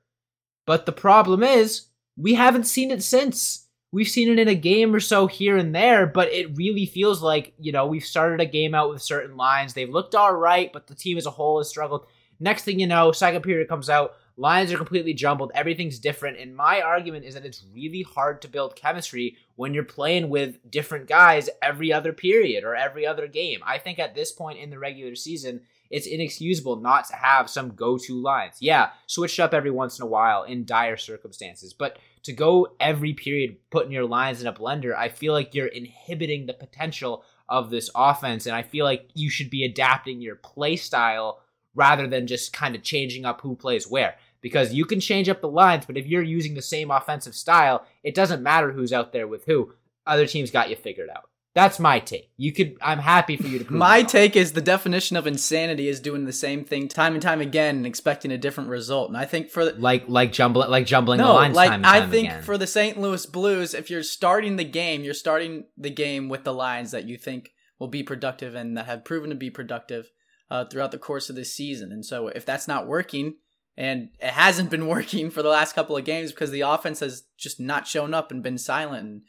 But 0.65 0.85
the 0.85 0.91
problem 0.91 1.43
is, 1.43 1.87
we 2.17 2.33
haven't 2.33 2.65
seen 2.65 2.91
it 2.91 3.03
since. 3.03 3.67
We've 3.91 4.07
seen 4.07 4.29
it 4.29 4.39
in 4.39 4.47
a 4.47 4.55
game 4.55 4.93
or 4.93 4.99
so 4.99 5.27
here 5.27 5.55
and 5.55 5.73
there, 5.73 6.05
but 6.05 6.31
it 6.33 6.57
really 6.57 6.85
feels 6.85 7.21
like, 7.21 7.53
you 7.57 7.71
know, 7.71 7.85
we've 7.85 8.03
started 8.03 8.41
a 8.41 8.45
game 8.45 8.75
out 8.75 8.89
with 8.89 9.01
certain 9.01 9.37
lines. 9.37 9.73
They've 9.73 9.89
looked 9.89 10.15
all 10.15 10.33
right, 10.33 10.71
but 10.73 10.87
the 10.87 10.95
team 10.95 11.17
as 11.17 11.25
a 11.25 11.31
whole 11.31 11.59
has 11.59 11.69
struggled. 11.69 12.05
Next 12.39 12.63
thing 12.63 12.79
you 12.79 12.87
know, 12.87 13.13
second 13.13 13.43
period 13.43 13.69
comes 13.69 13.89
out, 13.89 14.15
lines 14.35 14.73
are 14.73 14.77
completely 14.77 15.13
jumbled, 15.13 15.51
everything's 15.55 15.99
different. 15.99 16.37
And 16.39 16.55
my 16.55 16.81
argument 16.81 17.23
is 17.23 17.35
that 17.35 17.45
it's 17.45 17.63
really 17.73 18.01
hard 18.01 18.41
to 18.41 18.49
build 18.49 18.75
chemistry 18.75 19.37
when 19.55 19.73
you're 19.73 19.83
playing 19.83 20.29
with 20.29 20.59
different 20.69 21.07
guys 21.07 21.49
every 21.61 21.93
other 21.93 22.11
period 22.11 22.65
or 22.65 22.75
every 22.75 23.07
other 23.07 23.27
game. 23.27 23.61
I 23.65 23.77
think 23.77 23.99
at 23.99 24.15
this 24.15 24.33
point 24.33 24.59
in 24.59 24.69
the 24.69 24.79
regular 24.79 25.15
season, 25.15 25.61
it's 25.89 26.07
inexcusable 26.07 26.77
not 26.77 27.05
to 27.07 27.15
have 27.15 27.49
some 27.49 27.75
go-to 27.75 28.21
lines. 28.21 28.57
Yeah, 28.59 28.89
switch 29.07 29.39
up 29.39 29.53
every 29.53 29.71
once 29.71 29.99
in 29.99 30.03
a 30.03 30.07
while 30.07 30.43
in 30.43 30.65
dire 30.65 30.97
circumstances, 30.97 31.73
but 31.73 31.97
to 32.23 32.33
go 32.33 32.67
every 32.79 33.13
period 33.13 33.57
putting 33.69 33.91
your 33.91 34.05
lines 34.05 34.41
in 34.41 34.47
a 34.47 34.53
blender, 34.53 34.95
I 34.95 35.09
feel 35.09 35.33
like 35.33 35.53
you're 35.53 35.67
inhibiting 35.67 36.45
the 36.45 36.53
potential 36.53 37.23
of 37.47 37.69
this 37.69 37.89
offense 37.95 38.47
and 38.47 38.55
I 38.55 38.63
feel 38.63 38.85
like 38.85 39.09
you 39.13 39.29
should 39.29 39.49
be 39.49 39.63
adapting 39.63 40.21
your 40.21 40.35
play 40.35 40.75
style 40.75 41.41
rather 41.75 42.07
than 42.07 42.25
just 42.25 42.53
kind 42.53 42.75
of 42.75 42.81
changing 42.81 43.25
up 43.25 43.41
who 43.41 43.55
plays 43.55 43.87
where 43.87 44.15
because 44.45 44.73
you 44.73 44.85
can 44.85 44.99
change 44.99 45.27
up 45.27 45.41
the 45.41 45.47
lines, 45.47 45.87
but 45.87 45.97
if 45.97 46.05
you're 46.05 46.21
using 46.21 46.53
the 46.53 46.61
same 46.61 46.91
offensive 46.91 47.33
style, 47.33 47.83
it 48.03 48.13
doesn't 48.13 48.43
matter 48.43 48.71
who's 48.71 48.93
out 48.93 49.11
there 49.11 49.27
with 49.27 49.43
who. 49.45 49.73
Other 50.05 50.27
teams 50.27 50.51
got 50.51 50.69
you 50.69 50.75
figured 50.75 51.09
out. 51.09 51.29
That's 51.55 51.79
my 51.79 51.99
take. 51.99 52.29
You 52.35 52.51
could. 52.51 52.77
I'm 52.81 52.99
happy 52.99 53.37
for 53.37 53.47
you 53.47 53.63
to. 53.63 53.73
my 53.73 54.03
take 54.03 54.35
is 54.35 54.51
the 54.51 54.61
definition 54.61 55.15
of 55.15 55.25
insanity 55.25 55.87
is 55.87 56.01
doing 56.01 56.25
the 56.25 56.33
same 56.33 56.65
thing 56.65 56.89
time 56.89 57.13
and 57.13 57.21
time 57.21 57.39
again 57.39 57.77
and 57.77 57.87
expecting 57.87 58.31
a 58.31 58.37
different 58.37 58.69
result. 58.69 59.07
And 59.07 59.17
I 59.17 59.23
think 59.23 59.49
for 59.49 59.63
the, 59.63 59.71
like 59.71 60.03
like 60.09 60.33
jumbling 60.33 60.69
like 60.69 60.85
jumbling 60.85 61.19
no, 61.19 61.27
the 61.27 61.33
lines. 61.33 61.55
like 61.55 61.69
time 61.69 61.85
I 61.85 62.01
time 62.01 62.11
think 62.11 62.27
again. 62.27 62.41
for 62.41 62.57
the 62.57 62.67
St. 62.67 62.99
Louis 62.99 63.25
Blues, 63.25 63.73
if 63.73 63.89
you're 63.89 64.03
starting 64.03 64.57
the 64.57 64.65
game, 64.65 65.05
you're 65.05 65.13
starting 65.13 65.63
the 65.77 65.89
game 65.89 66.27
with 66.27 66.43
the 66.43 66.53
lines 66.53 66.91
that 66.91 67.05
you 67.05 67.17
think 67.17 67.51
will 67.79 67.87
be 67.87 68.03
productive 68.03 68.53
and 68.53 68.75
that 68.77 68.87
have 68.87 69.05
proven 69.05 69.29
to 69.29 69.35
be 69.37 69.49
productive 69.49 70.11
uh, 70.51 70.65
throughout 70.65 70.91
the 70.91 70.97
course 70.97 71.29
of 71.29 71.37
this 71.37 71.53
season. 71.53 71.93
And 71.93 72.05
so 72.05 72.27
if 72.27 72.45
that's 72.45 72.67
not 72.67 72.85
working, 72.85 73.35
and 73.77 74.09
it 74.19 74.31
hasn't 74.31 74.69
been 74.69 74.87
working 74.89 75.29
for 75.29 75.41
the 75.41 75.49
last 75.49 75.73
couple 75.73 75.95
of 75.95 76.03
games 76.03 76.31
because 76.31 76.51
the 76.51 76.61
offense 76.61 76.99
has 76.99 77.23
just 77.37 77.61
not 77.61 77.87
shown 77.87 78.13
up 78.13 78.29
and 78.29 78.43
been 78.43 78.57
silent 78.57 79.05
and 79.05 79.21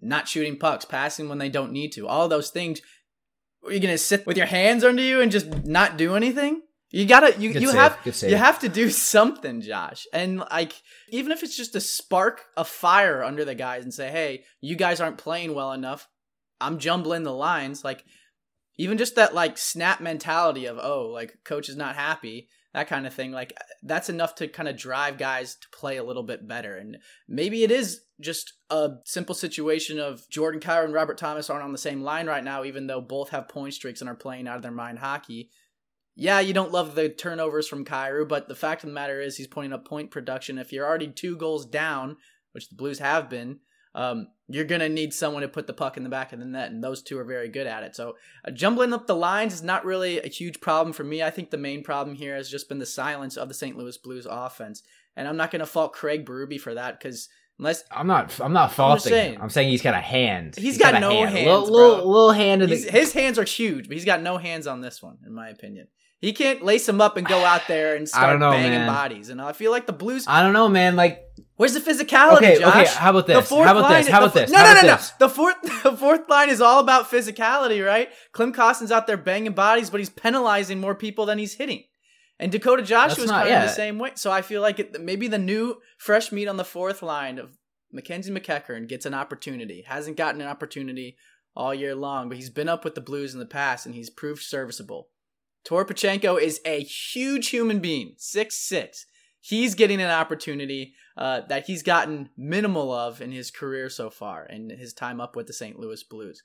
not 0.00 0.28
shooting 0.28 0.58
pucks, 0.58 0.84
passing 0.84 1.28
when 1.28 1.38
they 1.38 1.48
don't 1.48 1.72
need 1.72 1.92
to. 1.92 2.06
All 2.06 2.28
those 2.28 2.50
things. 2.50 2.80
Are 3.64 3.72
you 3.72 3.80
gonna 3.80 3.98
sit 3.98 4.26
with 4.26 4.36
your 4.36 4.46
hands 4.46 4.84
under 4.84 5.02
you 5.02 5.20
and 5.20 5.32
just 5.32 5.64
not 5.64 5.96
do 5.96 6.14
anything? 6.14 6.62
You 6.90 7.04
gotta 7.04 7.38
you, 7.40 7.50
you 7.50 7.70
have 7.70 7.98
you 8.22 8.36
have 8.36 8.60
to 8.60 8.68
do 8.68 8.90
something, 8.90 9.60
Josh. 9.60 10.06
And 10.12 10.38
like 10.38 10.72
even 11.08 11.32
if 11.32 11.42
it's 11.42 11.56
just 11.56 11.72
to 11.72 11.80
spark 11.80 12.44
a 12.56 12.64
fire 12.64 13.24
under 13.24 13.44
the 13.44 13.54
guys 13.54 13.82
and 13.82 13.92
say, 13.92 14.10
hey, 14.10 14.44
you 14.60 14.76
guys 14.76 15.00
aren't 15.00 15.18
playing 15.18 15.54
well 15.54 15.72
enough. 15.72 16.08
I'm 16.60 16.78
jumbling 16.78 17.24
the 17.24 17.32
lines. 17.32 17.84
Like 17.84 18.04
even 18.78 18.98
just 18.98 19.16
that 19.16 19.34
like 19.34 19.58
snap 19.58 20.00
mentality 20.00 20.66
of 20.66 20.78
oh, 20.78 21.08
like 21.12 21.38
coach 21.44 21.68
is 21.68 21.76
not 21.76 21.96
happy 21.96 22.48
that 22.76 22.88
kind 22.88 23.06
of 23.06 23.14
thing. 23.14 23.32
Like 23.32 23.56
that's 23.82 24.10
enough 24.10 24.34
to 24.34 24.48
kind 24.48 24.68
of 24.68 24.76
drive 24.76 25.16
guys 25.16 25.54
to 25.54 25.68
play 25.70 25.96
a 25.96 26.04
little 26.04 26.22
bit 26.22 26.46
better. 26.46 26.76
And 26.76 26.98
maybe 27.26 27.64
it 27.64 27.70
is 27.70 28.02
just 28.20 28.52
a 28.68 28.90
simple 29.06 29.34
situation 29.34 29.98
of 29.98 30.28
Jordan 30.28 30.60
Kyrou 30.60 30.84
and 30.84 30.92
Robert 30.92 31.16
Thomas 31.16 31.48
aren't 31.48 31.64
on 31.64 31.72
the 31.72 31.78
same 31.78 32.02
line 32.02 32.26
right 32.26 32.44
now, 32.44 32.64
even 32.64 32.86
though 32.86 33.00
both 33.00 33.30
have 33.30 33.48
point 33.48 33.72
streaks 33.72 34.02
and 34.02 34.10
are 34.10 34.14
playing 34.14 34.46
out 34.46 34.56
of 34.56 34.62
their 34.62 34.70
mind 34.70 34.98
hockey. 34.98 35.48
Yeah, 36.16 36.40
you 36.40 36.52
don't 36.52 36.70
love 36.70 36.94
the 36.94 37.08
turnovers 37.08 37.66
from 37.66 37.86
Kyrou, 37.86 38.28
but 38.28 38.46
the 38.46 38.54
fact 38.54 38.84
of 38.84 38.90
the 38.90 38.94
matter 38.94 39.22
is 39.22 39.38
he's 39.38 39.46
pointing 39.46 39.72
up 39.72 39.86
point 39.86 40.10
production. 40.10 40.58
If 40.58 40.70
you're 40.70 40.86
already 40.86 41.08
two 41.08 41.38
goals 41.38 41.64
down, 41.64 42.18
which 42.52 42.68
the 42.68 42.76
Blues 42.76 42.98
have 42.98 43.30
been, 43.30 43.60
um, 43.96 44.28
you're 44.46 44.64
going 44.64 44.82
to 44.82 44.90
need 44.90 45.14
someone 45.14 45.42
to 45.42 45.48
put 45.48 45.66
the 45.66 45.72
puck 45.72 45.96
in 45.96 46.04
the 46.04 46.10
back 46.10 46.32
of 46.32 46.38
the 46.38 46.44
net, 46.44 46.70
and 46.70 46.84
those 46.84 47.02
two 47.02 47.18
are 47.18 47.24
very 47.24 47.48
good 47.48 47.66
at 47.66 47.82
it. 47.82 47.96
So, 47.96 48.16
uh, 48.46 48.50
jumbling 48.50 48.92
up 48.92 49.06
the 49.06 49.16
lines 49.16 49.54
is 49.54 49.62
not 49.62 49.86
really 49.86 50.20
a 50.20 50.28
huge 50.28 50.60
problem 50.60 50.92
for 50.92 51.02
me. 51.02 51.22
I 51.22 51.30
think 51.30 51.50
the 51.50 51.56
main 51.56 51.82
problem 51.82 52.14
here 52.14 52.36
has 52.36 52.50
just 52.50 52.68
been 52.68 52.78
the 52.78 52.86
silence 52.86 53.36
of 53.36 53.48
the 53.48 53.54
St. 53.54 53.76
Louis 53.76 53.96
Blues 53.96 54.26
offense, 54.30 54.82
and 55.16 55.26
I'm 55.26 55.38
not 55.38 55.50
going 55.50 55.60
to 55.60 55.66
fault 55.66 55.94
Craig 55.94 56.26
Berube 56.26 56.60
for 56.60 56.74
that 56.74 57.00
because 57.00 57.30
unless 57.58 57.84
I'm 57.90 58.06
not, 58.06 58.38
I'm 58.38 58.52
not 58.52 58.70
faulting. 58.70 59.12
I'm 59.12 59.18
saying, 59.18 59.38
I'm 59.40 59.50
saying 59.50 59.70
he's 59.70 59.82
got 59.82 59.94
a 59.94 60.00
hand. 60.00 60.56
he's, 60.56 60.76
got, 60.76 60.92
got 60.92 61.00
no 61.00 61.10
hand. 61.10 61.30
hands. 61.30 61.46
Little, 61.46 61.70
little, 61.70 62.06
little, 62.06 62.32
hand 62.32 62.62
in 62.62 62.68
the... 62.68 62.76
His 62.76 63.14
hands 63.14 63.38
are 63.38 63.44
huge, 63.44 63.88
but 63.88 63.96
he's 63.96 64.04
got 64.04 64.20
no 64.20 64.36
hands 64.36 64.66
on 64.66 64.82
this 64.82 65.02
one, 65.02 65.16
in 65.26 65.34
my 65.34 65.48
opinion. 65.48 65.88
He 66.20 66.32
can't 66.34 66.62
lace 66.62 66.86
them 66.86 67.00
up 67.00 67.16
and 67.16 67.26
go 67.26 67.44
out 67.44 67.62
there 67.66 67.96
and 67.96 68.06
start 68.08 68.38
know, 68.38 68.50
banging 68.50 68.72
man. 68.72 68.86
bodies. 68.86 69.30
And 69.30 69.40
I 69.40 69.52
feel 69.52 69.70
like 69.70 69.86
the 69.86 69.94
Blues. 69.94 70.26
I 70.28 70.42
don't 70.42 70.52
know, 70.52 70.68
man. 70.68 70.96
Like 70.96 71.22
Where's 71.56 71.72
the 71.72 71.80
physicality, 71.80 72.36
okay, 72.36 72.58
Josh? 72.58 72.76
Okay, 72.76 72.94
how 72.98 73.10
about 73.10 73.26
this? 73.26 73.48
How 73.48 73.78
about 73.78 73.88
this? 73.88 74.08
How 74.08 74.18
about 74.18 74.34
this? 74.34 74.50
No, 74.50 74.62
no, 74.62 74.74
no, 74.74 74.82
no. 74.82 74.98
The 75.18 75.28
fourth, 75.28 75.56
the 75.82 75.96
fourth 75.96 76.28
line 76.28 76.50
is 76.50 76.60
all 76.60 76.80
about 76.80 77.10
physicality, 77.10 77.84
right? 77.84 78.10
Klim 78.32 78.52
Kostin's 78.52 78.92
out 78.92 79.06
there 79.06 79.16
banging 79.16 79.54
bodies, 79.54 79.88
but 79.88 79.98
he's 79.98 80.10
penalizing 80.10 80.80
more 80.80 80.94
people 80.94 81.24
than 81.24 81.38
he's 81.38 81.54
hitting. 81.54 81.84
And 82.38 82.52
Dakota 82.52 82.82
Joshua 82.82 83.24
is 83.24 83.30
kind 83.30 83.48
of 83.48 83.62
the 83.62 83.68
same 83.68 83.98
way. 83.98 84.10
So 84.16 84.30
I 84.30 84.42
feel 84.42 84.60
like 84.60 84.78
it, 84.78 85.00
maybe 85.00 85.28
the 85.28 85.38
new 85.38 85.78
fresh 85.96 86.30
meat 86.30 86.46
on 86.46 86.58
the 86.58 86.64
fourth 86.64 87.02
line 87.02 87.38
of 87.38 87.56
Mackenzie 87.90 88.30
MacEachern 88.30 88.86
gets 88.86 89.06
an 89.06 89.14
opportunity. 89.14 89.82
Hasn't 89.86 90.18
gotten 90.18 90.42
an 90.42 90.48
opportunity 90.48 91.16
all 91.54 91.74
year 91.74 91.94
long, 91.94 92.28
but 92.28 92.36
he's 92.36 92.50
been 92.50 92.68
up 92.68 92.84
with 92.84 92.94
the 92.94 93.00
Blues 93.00 93.32
in 93.32 93.40
the 93.40 93.46
past 93.46 93.86
and 93.86 93.94
he's 93.94 94.10
proved 94.10 94.42
serviceable. 94.42 95.08
Toropchenko 95.66 96.38
is 96.38 96.60
a 96.66 96.82
huge 96.82 97.48
human 97.48 97.80
being, 97.80 98.12
six 98.18 98.56
six 98.58 99.06
he's 99.48 99.76
getting 99.76 100.00
an 100.00 100.10
opportunity 100.10 100.94
uh, 101.16 101.42
that 101.48 101.66
he's 101.66 101.84
gotten 101.84 102.28
minimal 102.36 102.92
of 102.92 103.20
in 103.20 103.30
his 103.30 103.52
career 103.52 103.88
so 103.88 104.10
far 104.10 104.42
and 104.42 104.72
his 104.72 104.92
time 104.92 105.20
up 105.20 105.36
with 105.36 105.46
the 105.46 105.52
St. 105.52 105.78
Louis 105.78 106.02
Blues. 106.02 106.42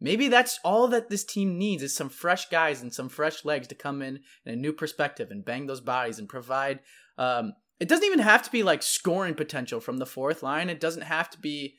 Maybe 0.00 0.28
that's 0.28 0.60
all 0.62 0.86
that 0.88 1.10
this 1.10 1.24
team 1.24 1.58
needs 1.58 1.82
is 1.82 1.96
some 1.96 2.08
fresh 2.08 2.48
guys 2.48 2.80
and 2.80 2.94
some 2.94 3.08
fresh 3.08 3.44
legs 3.44 3.66
to 3.68 3.74
come 3.74 4.02
in 4.02 4.20
and 4.46 4.54
a 4.54 4.58
new 4.58 4.72
perspective 4.72 5.32
and 5.32 5.44
bang 5.44 5.66
those 5.66 5.80
bodies 5.80 6.20
and 6.20 6.28
provide. 6.28 6.78
Um, 7.18 7.54
it 7.80 7.88
doesn't 7.88 8.06
even 8.06 8.20
have 8.20 8.42
to 8.44 8.52
be 8.52 8.62
like 8.62 8.84
scoring 8.84 9.34
potential 9.34 9.80
from 9.80 9.96
the 9.96 10.06
fourth 10.06 10.42
line. 10.42 10.70
It 10.70 10.80
doesn't 10.80 11.02
have 11.02 11.30
to 11.30 11.38
be. 11.38 11.74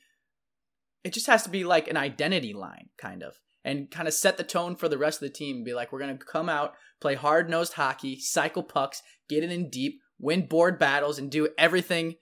It 1.06 1.14
just 1.14 1.28
has 1.28 1.44
to 1.44 1.50
be 1.50 1.64
like 1.64 1.88
an 1.88 1.98
identity 1.98 2.52
line, 2.52 2.90
kind 2.98 3.24
of, 3.24 3.40
and 3.64 3.90
kind 3.90 4.08
of 4.08 4.14
set 4.14 4.38
the 4.38 4.44
tone 4.44 4.76
for 4.76 4.90
the 4.90 4.98
rest 4.98 5.22
of 5.22 5.28
the 5.28 5.34
team. 5.34 5.64
Be 5.64 5.74
like, 5.74 5.94
we're 5.94 6.00
gonna 6.00 6.18
come 6.18 6.50
out, 6.50 6.74
play 7.00 7.16
hard 7.16 7.50
nosed 7.50 7.74
hockey, 7.74 8.20
cycle 8.20 8.64
pucks, 8.64 9.02
get 9.30 9.44
it 9.44 9.52
in 9.52 9.70
deep, 9.70 10.02
win 10.20 10.48
board 10.48 10.80
battles, 10.80 11.20
and 11.20 11.32
do 11.32 11.50
everything 11.58 12.16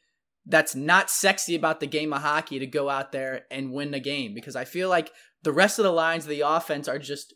that's 0.46 0.76
not 0.76 1.10
sexy 1.10 1.56
about 1.56 1.80
the 1.80 1.88
game 1.88 2.14
of 2.14 2.22
hockey 2.22 2.60
to 2.60 2.68
go 2.68 2.90
out 2.90 3.12
there 3.12 3.44
and 3.50 3.72
win 3.72 3.92
the 3.92 4.00
game. 4.00 4.34
Because 4.34 4.56
I 4.56 4.66
feel 4.66 4.90
like 4.90 5.12
the 5.44 5.54
rest 5.54 5.80
of 5.80 5.84
the 5.84 5.92
lines 5.92 6.26
of 6.26 6.30
the 6.30 6.42
offense 6.42 6.88
are 6.88 7.00
just, 7.00 7.34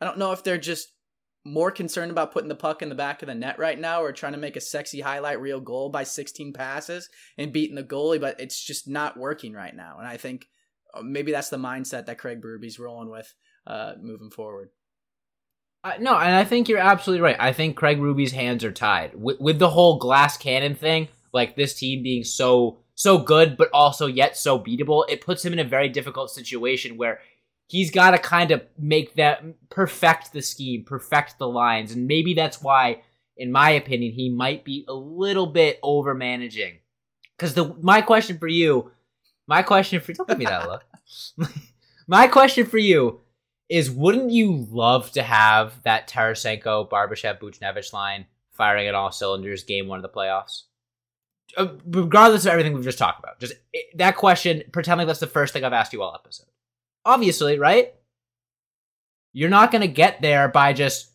I 0.00 0.04
don't 0.04 0.18
know 0.18 0.32
if 0.32 0.42
they're 0.42 0.58
just 0.58 0.88
more 1.44 1.70
concerned 1.70 2.10
about 2.10 2.32
putting 2.32 2.48
the 2.48 2.54
puck 2.54 2.82
in 2.82 2.88
the 2.88 2.94
back 2.94 3.22
of 3.22 3.26
the 3.26 3.34
net 3.34 3.58
right 3.58 3.78
now 3.78 4.02
or 4.02 4.12
trying 4.12 4.32
to 4.32 4.38
make 4.38 4.56
a 4.56 4.60
sexy 4.60 5.00
highlight 5.00 5.40
reel 5.40 5.60
goal 5.60 5.90
by 5.90 6.04
16 6.04 6.52
passes 6.52 7.08
and 7.36 7.52
beating 7.52 7.74
the 7.74 7.82
goalie, 7.82 8.20
but 8.20 8.40
it's 8.40 8.62
just 8.62 8.88
not 8.88 9.16
working 9.16 9.52
right 9.52 9.74
now. 9.74 9.96
And 9.98 10.06
I 10.06 10.16
think 10.16 10.46
uh, 10.94 11.02
maybe 11.02 11.32
that's 11.32 11.48
the 11.50 11.56
mindset 11.56 12.06
that 12.06 12.18
Craig 12.18 12.40
Berube's 12.40 12.78
rolling 12.78 13.10
with 13.10 13.34
uh, 13.66 13.94
moving 14.00 14.30
forward. 14.30 14.70
Uh, 15.84 15.94
no, 15.98 16.16
and 16.16 16.34
I 16.34 16.44
think 16.44 16.68
you're 16.68 16.78
absolutely 16.78 17.22
right. 17.22 17.36
I 17.38 17.52
think 17.52 17.76
Craig 17.76 17.98
Berube's 17.98 18.32
hands 18.32 18.62
are 18.62 18.72
tied 18.72 19.14
with, 19.14 19.40
with 19.40 19.58
the 19.58 19.70
whole 19.70 19.98
glass 19.98 20.36
cannon 20.36 20.74
thing. 20.74 21.08
Like 21.32 21.56
this 21.56 21.74
team 21.74 22.02
being 22.02 22.24
so 22.24 22.78
so 22.94 23.18
good, 23.18 23.56
but 23.56 23.70
also 23.72 24.06
yet 24.06 24.36
so 24.36 24.58
beatable, 24.58 25.04
it 25.08 25.22
puts 25.22 25.44
him 25.44 25.52
in 25.54 25.58
a 25.58 25.64
very 25.64 25.88
difficult 25.88 26.30
situation 26.30 26.98
where 26.98 27.20
he's 27.68 27.90
got 27.90 28.10
to 28.10 28.18
kind 28.18 28.50
of 28.50 28.62
make 28.78 29.14
that 29.14 29.42
perfect 29.70 30.32
the 30.32 30.42
scheme, 30.42 30.84
perfect 30.84 31.38
the 31.38 31.48
lines, 31.48 31.92
and 31.92 32.06
maybe 32.06 32.34
that's 32.34 32.60
why, 32.60 33.00
in 33.36 33.50
my 33.50 33.70
opinion, 33.70 34.12
he 34.12 34.28
might 34.28 34.62
be 34.62 34.84
a 34.88 34.92
little 34.92 35.46
bit 35.46 35.80
over 35.82 36.14
managing. 36.14 36.78
Because 37.36 37.54
the 37.54 37.74
my 37.80 38.02
question 38.02 38.38
for 38.38 38.46
you, 38.46 38.92
my 39.46 39.62
question 39.62 40.00
for 40.00 40.12
don't 40.12 40.28
give 40.28 40.38
me 40.38 40.44
that 40.44 40.68
look. 40.68 40.84
my 42.06 42.28
question 42.28 42.66
for 42.66 42.78
you 42.78 43.20
is 43.72 43.90
wouldn't 43.90 44.30
you 44.30 44.68
love 44.70 45.10
to 45.12 45.22
have 45.22 45.82
that 45.82 46.08
Tarasenko, 46.08 46.88
Barbashev, 46.88 47.40
Buchnevich 47.40 47.92
line 47.92 48.26
firing 48.52 48.86
at 48.86 48.94
all 48.94 49.10
cylinders 49.10 49.64
game 49.64 49.88
one 49.88 49.98
of 49.98 50.02
the 50.02 50.08
playoffs? 50.08 50.62
uh, 51.56 51.68
regardless 51.86 52.44
of 52.44 52.52
everything 52.52 52.72
we've 52.72 52.84
just 52.84 52.98
talked 52.98 53.18
about, 53.18 53.40
just 53.40 53.54
it, 53.72 53.96
that 53.98 54.16
question, 54.16 54.62
pretend 54.72 54.98
like 54.98 55.06
that's 55.06 55.20
the 55.20 55.26
first 55.26 55.52
thing 55.52 55.64
I've 55.64 55.72
asked 55.72 55.92
you 55.92 56.02
all 56.02 56.14
episode. 56.14 56.46
Obviously, 57.04 57.58
right? 57.58 57.94
You're 59.32 59.50
not 59.50 59.70
going 59.70 59.82
to 59.82 59.88
get 59.88 60.22
there 60.22 60.48
by 60.48 60.72
just 60.72 61.10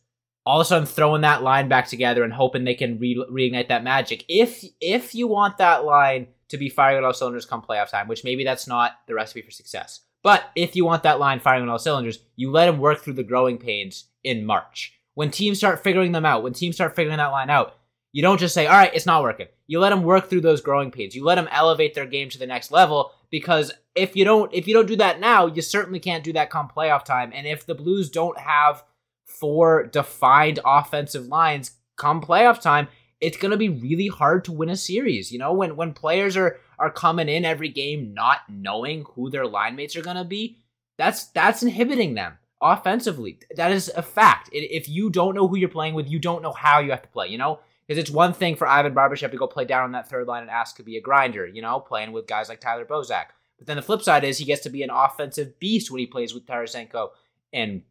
all 0.46 0.60
of 0.60 0.66
a 0.66 0.68
sudden 0.68 0.86
throwing 0.86 1.22
that 1.22 1.44
line 1.44 1.68
back 1.68 1.88
together 1.88 2.24
and 2.24 2.34
hoping 2.34 2.64
they 2.64 2.74
can 2.74 3.00
re- 3.00 3.26
reignite 3.32 3.68
that 3.70 3.84
magic. 3.84 4.26
If 4.28 4.64
if 4.82 5.14
you 5.14 5.28
want 5.28 5.58
that 5.58 5.86
line 5.86 6.28
to 6.50 6.58
be 6.58 6.70
firing 6.70 6.98
at 6.98 7.04
all 7.04 7.14
cylinders 7.14 7.46
come 7.46 7.62
playoff 7.62 7.90
time, 7.90 8.08
which 8.08 8.24
maybe 8.24 8.44
that's 8.44 8.68
not 8.68 8.94
the 9.08 9.14
recipe 9.14 9.42
for 9.42 9.52
success. 9.52 10.02
But 10.28 10.52
if 10.58 10.76
you 10.76 10.84
want 10.84 11.04
that 11.04 11.22
line 11.22 11.40
firing 11.40 11.64
on 11.64 11.70
all 11.70 11.80
cylinders, 11.80 12.20
you 12.36 12.52
let 12.52 12.66
them 12.66 12.80
work 12.80 13.00
through 13.00 13.14
the 13.14 13.24
growing 13.24 13.58
pains 13.58 14.10
in 14.26 14.46
March. 14.46 14.92
When 15.14 15.32
teams 15.32 15.58
start 15.58 15.82
figuring 15.82 16.12
them 16.12 16.26
out, 16.26 16.44
when 16.44 16.52
teams 16.52 16.76
start 16.76 16.98
figuring 16.98 17.16
that 17.16 17.32
line 17.32 17.50
out, 17.50 17.78
you 18.12 18.22
don't 18.22 18.38
just 18.38 18.54
say, 18.54 18.68
all 18.68 18.76
right, 18.76 18.94
it's 18.94 19.06
not 19.06 19.24
working. 19.24 19.48
You 19.68 19.80
let 19.80 19.92
them 19.92 20.04
work 20.04 20.30
through 20.30 20.42
those 20.42 20.60
growing 20.60 20.92
pains. 20.92 21.16
You 21.16 21.24
let 21.24 21.36
them 21.36 21.48
elevate 21.50 21.94
their 21.94 22.06
game 22.06 22.28
to 22.28 22.38
the 22.38 22.46
next 22.46 22.72
level 22.72 23.14
because 23.32 23.72
if 23.96 24.18
you 24.18 24.26
don't 24.26 24.54
if 24.54 24.68
you 24.68 24.74
don't 24.74 24.86
do 24.86 24.98
that 24.98 25.22
now, 25.22 25.46
you 25.46 25.62
certainly 25.62 26.02
can't 26.02 26.26
do 26.26 26.34
that 26.34 26.50
come 26.50 26.68
playoff 26.68 27.06
time. 27.06 27.32
And 27.34 27.48
if 27.48 27.66
the 27.66 27.74
Blues 27.74 28.10
don't 28.10 28.38
have 28.38 28.84
four 29.24 29.84
defined 29.86 30.60
offensive 30.66 31.28
lines 31.28 31.72
come 31.96 32.22
playoff 32.22 32.60
time, 32.60 32.90
it's 33.20 33.38
going 33.38 33.52
to 33.52 33.58
be 33.58 33.70
really 33.70 34.08
hard 34.08 34.46
to 34.46 34.52
win 34.52 34.70
a 34.70 34.78
series. 34.78 35.32
You 35.32 35.40
know, 35.40 35.54
when 35.54 35.76
when 35.76 35.94
players 35.94 36.38
are 36.38 36.60
are 36.80 36.92
coming 36.92 37.30
in 37.30 37.46
every 37.46 37.70
game 37.70 38.14
not 38.14 38.42
knowing 38.50 39.06
who 39.16 39.30
their 39.30 39.48
line 39.48 39.76
mates 39.76 39.96
are 39.96 40.02
going 40.02 40.18
to 40.18 40.24
be, 40.24 40.58
that's 40.98 41.26
that's 41.28 41.64
inhibiting 41.64 42.14
them 42.14 42.38
offensively. 42.62 43.40
That 43.56 43.72
is 43.72 43.92
a 43.96 44.02
fact. 44.02 44.50
If 44.52 44.90
you 44.90 45.10
don't 45.10 45.36
know 45.36 45.48
who 45.48 45.58
you're 45.58 45.70
playing 45.70 45.94
with, 45.94 46.10
you 46.10 46.20
don't 46.20 46.42
know 46.42 46.54
how 46.54 46.80
you 46.80 46.92
have 46.92 47.04
to 47.04 47.10
play, 47.10 47.28
you 47.28 47.38
know? 47.38 47.60
Because 47.88 48.02
it's 48.02 48.12
one 48.12 48.34
thing 48.34 48.56
for 48.56 48.68
Ivan 48.68 48.94
Barbashev 48.94 49.32
to 49.32 49.38
go 49.38 49.48
play 49.48 49.64
down 49.64 49.84
on 49.84 49.92
that 49.94 50.10
third 50.10 50.28
line 50.28 50.42
and 50.42 50.52
ask 50.52 50.76
to 50.76 50.84
be 50.84 50.98
a 50.98 51.02
grinder, 51.02 51.48
you 51.48 51.62
know, 51.62 51.80
playing 51.80 52.12
with 52.12 52.28
guys 52.28 52.50
like 52.50 52.60
Tyler 52.60 52.84
Bozak. 52.84 53.28
But 53.58 53.68
then 53.68 53.78
the 53.78 53.82
flip 53.82 54.02
side 54.02 54.24
is 54.24 54.38
he 54.38 54.46
gets 54.46 54.64
to 54.64 54.70
be 54.70 54.84
an 54.84 54.90
offensive 54.90 55.58
beast 55.58 55.90
when 55.90 56.00
he 56.00 56.06
plays 56.06 56.34
with 56.34 56.46
Tarasenko 56.46 57.10
and 57.54 57.84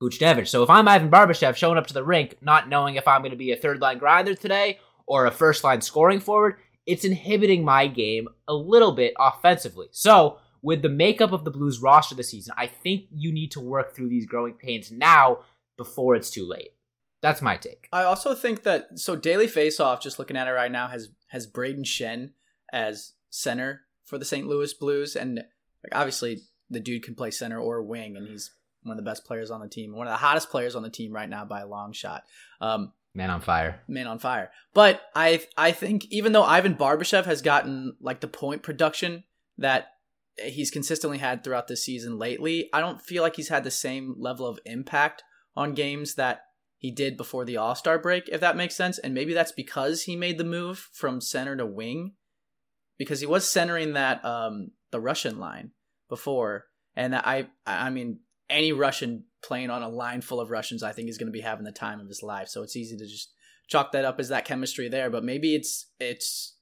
So 0.00 0.62
if 0.62 0.70
I'm 0.70 0.86
Ivan 0.86 1.10
Barbashev 1.10 1.56
showing 1.56 1.76
up 1.76 1.88
to 1.88 1.94
the 1.94 2.04
rink 2.04 2.36
not 2.40 2.68
knowing 2.68 2.94
if 2.94 3.08
I'm 3.08 3.20
going 3.20 3.32
to 3.32 3.36
be 3.36 3.50
a 3.50 3.56
third 3.56 3.80
line 3.80 3.98
grinder 3.98 4.34
today 4.34 4.78
or 5.06 5.26
a 5.26 5.30
first 5.30 5.64
line 5.64 5.80
scoring 5.80 6.20
forward, 6.20 6.56
it's 6.86 7.04
inhibiting 7.04 7.64
my 7.64 7.88
game 7.88 8.28
a 8.46 8.54
little 8.54 8.92
bit 8.92 9.12
offensively. 9.18 9.88
So 9.90 10.38
with 10.62 10.82
the 10.82 10.88
makeup 10.88 11.32
of 11.32 11.44
the 11.44 11.50
Blues 11.50 11.80
roster 11.82 12.14
this 12.14 12.30
season, 12.30 12.54
I 12.56 12.68
think 12.68 13.06
you 13.10 13.32
need 13.32 13.50
to 13.52 13.60
work 13.60 13.94
through 13.94 14.08
these 14.08 14.26
growing 14.26 14.54
pains 14.54 14.92
now 14.92 15.40
before 15.76 16.14
it's 16.14 16.30
too 16.30 16.46
late. 16.46 16.70
That's 17.20 17.42
my 17.42 17.56
take. 17.56 17.88
I 17.92 18.04
also 18.04 18.36
think 18.36 18.62
that 18.62 19.00
so 19.00 19.16
daily 19.16 19.48
faceoff, 19.48 20.00
just 20.00 20.20
looking 20.20 20.36
at 20.36 20.46
it 20.46 20.52
right 20.52 20.70
now, 20.70 20.86
has 20.86 21.08
has 21.28 21.50
Brayden 21.50 21.84
Schenn 21.84 22.30
as 22.72 23.14
center 23.30 23.82
for 24.04 24.16
the 24.16 24.24
St. 24.24 24.46
Louis 24.46 24.72
Blues, 24.74 25.16
and 25.16 25.36
like, 25.82 25.92
obviously 25.92 26.42
the 26.70 26.78
dude 26.78 27.02
can 27.02 27.16
play 27.16 27.32
center 27.32 27.58
or 27.58 27.82
wing, 27.82 28.16
and 28.16 28.28
he's 28.28 28.52
one 28.88 28.98
of 28.98 29.04
the 29.04 29.08
best 29.08 29.24
players 29.24 29.50
on 29.50 29.60
the 29.60 29.68
team, 29.68 29.94
one 29.94 30.06
of 30.06 30.12
the 30.12 30.18
hottest 30.18 30.50
players 30.50 30.74
on 30.74 30.82
the 30.82 30.90
team 30.90 31.12
right 31.12 31.28
now 31.28 31.44
by 31.44 31.60
a 31.60 31.66
long 31.66 31.92
shot. 31.92 32.24
Um, 32.60 32.92
man 33.14 33.30
on 33.30 33.40
fire, 33.40 33.82
man 33.88 34.06
on 34.06 34.18
fire. 34.18 34.50
But 34.74 35.02
I 35.14 35.42
I 35.56 35.72
think 35.72 36.06
even 36.10 36.32
though 36.32 36.44
Ivan 36.44 36.74
Barbashev 36.74 37.24
has 37.24 37.42
gotten 37.42 37.96
like 38.00 38.20
the 38.20 38.28
point 38.28 38.62
production 38.62 39.24
that 39.58 39.88
he's 40.36 40.70
consistently 40.70 41.18
had 41.18 41.42
throughout 41.42 41.68
the 41.68 41.76
season 41.76 42.18
lately, 42.18 42.68
I 42.72 42.80
don't 42.80 43.02
feel 43.02 43.22
like 43.22 43.36
he's 43.36 43.48
had 43.48 43.64
the 43.64 43.70
same 43.70 44.14
level 44.18 44.46
of 44.46 44.60
impact 44.64 45.22
on 45.56 45.74
games 45.74 46.14
that 46.14 46.42
he 46.76 46.92
did 46.92 47.16
before 47.16 47.44
the 47.44 47.56
All 47.56 47.74
Star 47.74 47.98
break, 47.98 48.28
if 48.28 48.40
that 48.40 48.56
makes 48.56 48.76
sense. 48.76 48.98
And 48.98 49.14
maybe 49.14 49.34
that's 49.34 49.52
because 49.52 50.02
he 50.02 50.14
made 50.14 50.38
the 50.38 50.44
move 50.44 50.88
from 50.92 51.20
center 51.20 51.56
to 51.56 51.66
wing, 51.66 52.12
because 52.96 53.20
he 53.20 53.26
was 53.26 53.50
centering 53.50 53.94
that 53.94 54.24
um 54.24 54.70
the 54.90 55.00
Russian 55.00 55.38
line 55.38 55.72
before, 56.08 56.66
and 56.94 57.14
I 57.16 57.48
I 57.66 57.90
mean 57.90 58.20
any 58.50 58.72
Russian 58.72 59.24
playing 59.42 59.70
on 59.70 59.82
a 59.82 59.88
line 59.88 60.20
full 60.20 60.40
of 60.40 60.50
Russians, 60.50 60.82
I 60.82 60.92
think 60.92 61.08
is 61.08 61.18
going 61.18 61.28
to 61.28 61.32
be 61.32 61.40
having 61.40 61.64
the 61.64 61.72
time 61.72 62.00
of 62.00 62.08
his 62.08 62.22
life. 62.22 62.48
So 62.48 62.62
it's 62.62 62.76
easy 62.76 62.96
to 62.96 63.06
just 63.06 63.32
chalk 63.68 63.92
that 63.92 64.04
up 64.04 64.18
as 64.18 64.28
that 64.30 64.44
chemistry 64.44 64.88
there. 64.88 65.10
But 65.10 65.24
maybe 65.24 65.54
it's 65.54 65.90
it's 66.00 66.56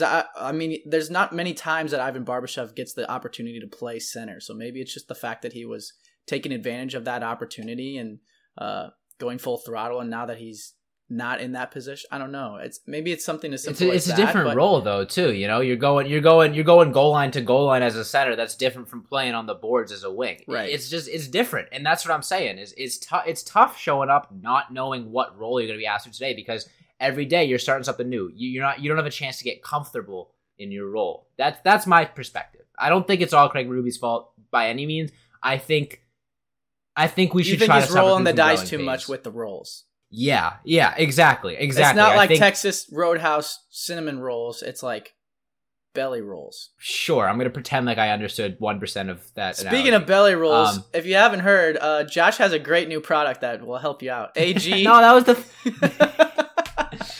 I 0.00 0.24
I 0.38 0.52
mean 0.52 0.78
there's 0.86 1.10
not 1.10 1.34
many 1.34 1.54
times 1.54 1.90
that 1.90 2.00
Ivan 2.00 2.24
Barbashev 2.24 2.74
gets 2.74 2.94
the 2.94 3.10
opportunity 3.10 3.60
to 3.60 3.66
play 3.66 3.98
center. 3.98 4.40
So 4.40 4.54
maybe 4.54 4.80
it's 4.80 4.94
just 4.94 5.08
the 5.08 5.14
fact 5.14 5.42
that 5.42 5.52
he 5.52 5.64
was 5.64 5.92
taking 6.26 6.52
advantage 6.52 6.94
of 6.94 7.04
that 7.04 7.22
opportunity 7.22 7.96
and 7.96 8.18
uh, 8.56 8.88
going 9.18 9.38
full 9.38 9.58
throttle. 9.58 10.00
And 10.00 10.10
now 10.10 10.26
that 10.26 10.38
he's 10.38 10.74
not 11.12 11.42
in 11.42 11.52
that 11.52 11.70
position. 11.70 12.08
I 12.10 12.16
don't 12.16 12.32
know. 12.32 12.56
It's 12.56 12.80
maybe 12.86 13.12
it's 13.12 13.24
something 13.24 13.52
as 13.52 13.64
simple. 13.64 13.90
It's 13.90 13.92
a, 14.06 14.10
it's 14.10 14.18
a 14.18 14.24
different 14.24 14.48
but... 14.48 14.56
role 14.56 14.80
though, 14.80 15.04
too. 15.04 15.32
You 15.32 15.46
know, 15.46 15.60
you're 15.60 15.76
going, 15.76 16.06
you're 16.06 16.22
going, 16.22 16.54
you're 16.54 16.64
going 16.64 16.90
goal 16.90 17.10
line 17.10 17.30
to 17.32 17.42
goal 17.42 17.66
line 17.66 17.82
as 17.82 17.96
a 17.96 18.04
center. 18.04 18.34
That's 18.34 18.54
different 18.54 18.88
from 18.88 19.02
playing 19.02 19.34
on 19.34 19.44
the 19.44 19.54
boards 19.54 19.92
as 19.92 20.04
a 20.04 20.10
wing. 20.10 20.40
Right. 20.48 20.70
It's 20.70 20.88
just 20.88 21.08
it's 21.08 21.28
different, 21.28 21.68
and 21.70 21.84
that's 21.84 22.04
what 22.06 22.14
I'm 22.14 22.22
saying. 22.22 22.58
Is 22.58 22.74
it's 22.78 22.98
tough. 22.98 23.24
It's 23.26 23.42
tough 23.42 23.78
showing 23.78 24.08
up 24.08 24.32
not 24.32 24.72
knowing 24.72 25.12
what 25.12 25.38
role 25.38 25.60
you're 25.60 25.68
going 25.68 25.78
to 25.78 25.82
be 25.82 25.86
asked 25.86 26.06
for 26.06 26.12
today 26.12 26.34
because 26.34 26.68
every 26.98 27.26
day 27.26 27.44
you're 27.44 27.58
starting 27.58 27.84
something 27.84 28.08
new. 28.08 28.32
You, 28.34 28.48
you're 28.48 28.64
not. 28.64 28.80
You 28.80 28.88
don't 28.88 28.98
have 28.98 29.06
a 29.06 29.10
chance 29.10 29.36
to 29.38 29.44
get 29.44 29.62
comfortable 29.62 30.30
in 30.58 30.72
your 30.72 30.88
role. 30.88 31.28
That's 31.36 31.60
that's 31.62 31.86
my 31.86 32.06
perspective. 32.06 32.62
I 32.78 32.88
don't 32.88 33.06
think 33.06 33.20
it's 33.20 33.34
all 33.34 33.50
Craig 33.50 33.68
Berube's 33.68 33.98
fault 33.98 34.32
by 34.50 34.68
any 34.68 34.86
means. 34.86 35.10
I 35.42 35.58
think. 35.58 36.00
I 36.94 37.06
think 37.06 37.32
we 37.32 37.42
you 37.42 37.50
should 37.50 37.58
think 37.58 37.70
try 37.70 37.80
he's 37.80 37.90
rolling 37.90 38.24
the 38.24 38.34
dice 38.34 38.68
too 38.68 38.78
much 38.78 39.08
with 39.08 39.24
the 39.24 39.30
rolls. 39.30 39.84
Yeah, 40.14 40.54
yeah, 40.64 40.94
exactly, 40.96 41.56
exactly. 41.56 41.90
It's 41.90 41.96
not 41.96 42.12
I 42.12 42.16
like 42.16 42.28
think, 42.28 42.40
Texas 42.40 42.86
Roadhouse 42.92 43.64
cinnamon 43.70 44.20
rolls. 44.20 44.62
It's 44.62 44.82
like 44.82 45.14
belly 45.94 46.20
rolls. 46.20 46.70
Sure, 46.78 47.26
I'm 47.28 47.38
gonna 47.38 47.50
pretend 47.50 47.86
like 47.86 47.98
I 47.98 48.10
understood 48.10 48.56
one 48.58 48.78
percent 48.78 49.08
of 49.08 49.32
that. 49.34 49.56
Speaking 49.56 49.88
analogy. 49.88 49.94
of 49.94 50.06
belly 50.06 50.34
rolls, 50.34 50.78
Um, 50.78 50.84
if 50.92 51.06
you 51.06 51.14
haven't 51.14 51.40
heard, 51.40 51.78
uh, 51.80 52.04
Josh 52.04 52.36
has 52.36 52.52
a 52.52 52.58
great 52.58 52.88
new 52.88 53.00
product 53.00 53.40
that 53.40 53.64
will 53.66 53.78
help 53.78 54.02
you 54.02 54.10
out. 54.10 54.32
AG. 54.36 54.82
no, 54.84 55.00
that 55.00 55.12
was 55.12 55.24
the. 55.24 56.32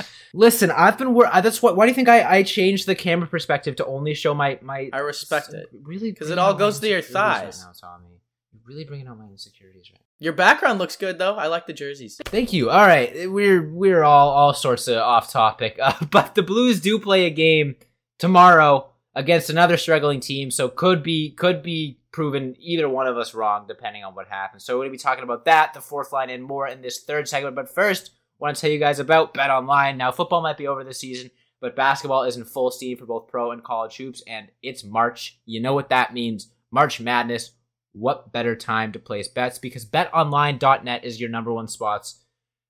Listen, 0.34 0.70
I've 0.70 0.96
been. 0.96 1.12
Wor- 1.12 1.28
that's 1.42 1.62
what. 1.62 1.76
Why 1.76 1.86
do 1.86 1.90
you 1.90 1.94
think 1.94 2.08
I, 2.08 2.38
I 2.38 2.42
changed 2.42 2.86
the 2.86 2.94
camera 2.94 3.26
perspective 3.26 3.76
to 3.76 3.86
only 3.86 4.14
show 4.14 4.32
my 4.34 4.58
my? 4.62 4.88
I 4.92 4.98
respect 4.98 5.52
it. 5.52 5.68
really 5.82 6.10
because 6.10 6.30
it 6.30 6.38
all 6.38 6.54
goes 6.54 6.80
to 6.80 6.88
your 6.88 7.02
thighs. 7.02 7.64
Right 7.64 7.72
now, 7.82 7.88
Tommy. 7.88 8.08
You're 8.52 8.62
really 8.66 8.84
bringing 8.84 9.06
out 9.08 9.18
my 9.18 9.26
insecurities 9.26 9.90
right. 9.90 10.00
Your 10.22 10.32
background 10.32 10.78
looks 10.78 10.94
good 10.94 11.18
though. 11.18 11.34
I 11.34 11.48
like 11.48 11.66
the 11.66 11.72
jerseys. 11.72 12.20
Thank 12.26 12.52
you. 12.52 12.70
All 12.70 12.86
right, 12.86 13.28
we're 13.28 13.68
we're 13.68 14.04
all 14.04 14.28
all 14.30 14.54
sorts 14.54 14.86
of 14.86 14.98
off 14.98 15.32
topic, 15.32 15.80
uh, 15.82 15.94
but 16.12 16.36
the 16.36 16.44
Blues 16.44 16.80
do 16.80 17.00
play 17.00 17.26
a 17.26 17.30
game 17.30 17.74
tomorrow 18.20 18.88
against 19.16 19.50
another 19.50 19.76
struggling 19.76 20.20
team, 20.20 20.52
so 20.52 20.68
could 20.68 21.02
be 21.02 21.32
could 21.32 21.60
be 21.60 21.98
proven 22.12 22.54
either 22.60 22.88
one 22.88 23.08
of 23.08 23.18
us 23.18 23.34
wrong 23.34 23.64
depending 23.66 24.04
on 24.04 24.14
what 24.14 24.28
happens. 24.28 24.64
So 24.64 24.78
we're 24.78 24.84
gonna 24.84 24.92
be 24.92 24.98
talking 24.98 25.24
about 25.24 25.44
that, 25.46 25.74
the 25.74 25.80
fourth 25.80 26.12
line, 26.12 26.30
and 26.30 26.44
more 26.44 26.68
in 26.68 26.82
this 26.82 27.00
third 27.00 27.26
segment. 27.26 27.56
But 27.56 27.74
first, 27.74 28.12
want 28.38 28.54
to 28.54 28.60
tell 28.60 28.70
you 28.70 28.78
guys 28.78 29.00
about 29.00 29.34
Bet 29.34 29.50
Online. 29.50 29.98
Now, 29.98 30.12
football 30.12 30.40
might 30.40 30.56
be 30.56 30.68
over 30.68 30.84
this 30.84 31.00
season, 31.00 31.32
but 31.60 31.74
basketball 31.74 32.22
is 32.22 32.36
in 32.36 32.44
full 32.44 32.70
steam 32.70 32.96
for 32.96 33.06
both 33.06 33.26
pro 33.26 33.50
and 33.50 33.64
college 33.64 33.96
hoops, 33.96 34.22
and 34.28 34.52
it's 34.62 34.84
March. 34.84 35.40
You 35.46 35.60
know 35.60 35.74
what 35.74 35.88
that 35.88 36.14
means? 36.14 36.52
March 36.70 37.00
Madness 37.00 37.50
what 37.92 38.32
better 38.32 38.56
time 38.56 38.92
to 38.92 38.98
place 38.98 39.28
bets 39.28 39.58
because 39.58 39.84
betonline.net 39.84 41.04
is 41.04 41.20
your 41.20 41.30
number 41.30 41.52
one 41.52 41.68
spots 41.68 42.20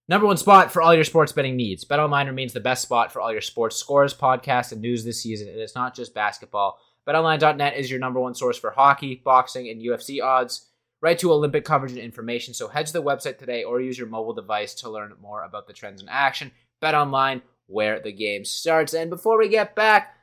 number 0.09 0.27
one 0.27 0.37
spot 0.37 0.73
for 0.73 0.83
all 0.83 0.95
your 0.95 1.05
sports 1.05 1.33
betting 1.33 1.57
needs. 1.57 1.85
Betonline 1.85 2.27
remains 2.27 2.53
the 2.53 2.61
best 2.61 2.83
spot 2.83 3.13
for 3.13 3.21
all 3.21 3.33
your 3.33 3.41
sports 3.41 3.77
scores 3.77 4.13
podcasts 4.13 4.73
and 4.73 4.83
news 4.83 5.05
this 5.05 5.23
season 5.23 5.49
and 5.49 5.59
it's 5.59 5.75
not 5.75 5.95
just 5.95 6.15
basketball. 6.15 6.79
Betonline.net 7.09 7.77
is 7.77 7.91
your 7.91 8.01
number 8.01 8.21
one 8.21 8.35
source 8.35 8.59
for 8.59 8.71
hockey 8.71 9.23
boxing 9.25 9.69
and 9.69 9.81
ufc 9.83 10.23
odds. 10.23 10.69
Right 11.01 11.19
to 11.19 11.33
olympic 11.33 11.65
coverage 11.65 11.93
and 11.93 12.01
information 12.01 12.55
so 12.55 12.69
head 12.69 12.87
to 12.87 12.93
the 12.93 13.03
website 13.03 13.39
today 13.39 13.65
or 13.65 13.81
use 13.81 13.99
your 13.99 14.09
mobile 14.09 14.35
device 14.35 14.75
to 14.75 14.91
learn 14.91 15.13
more 15.21 15.45
about 15.45 15.67
the 15.67 15.73
trends 15.73 16.03
in 16.03 16.09
action. 16.09 16.51
Betonline 16.83 17.43
where 17.67 18.01
the 18.01 18.13
game 18.13 18.45
starts. 18.45 18.93
And 18.93 19.09
before 19.09 19.39
we 19.39 19.49
get 19.49 19.75
back 19.75 20.17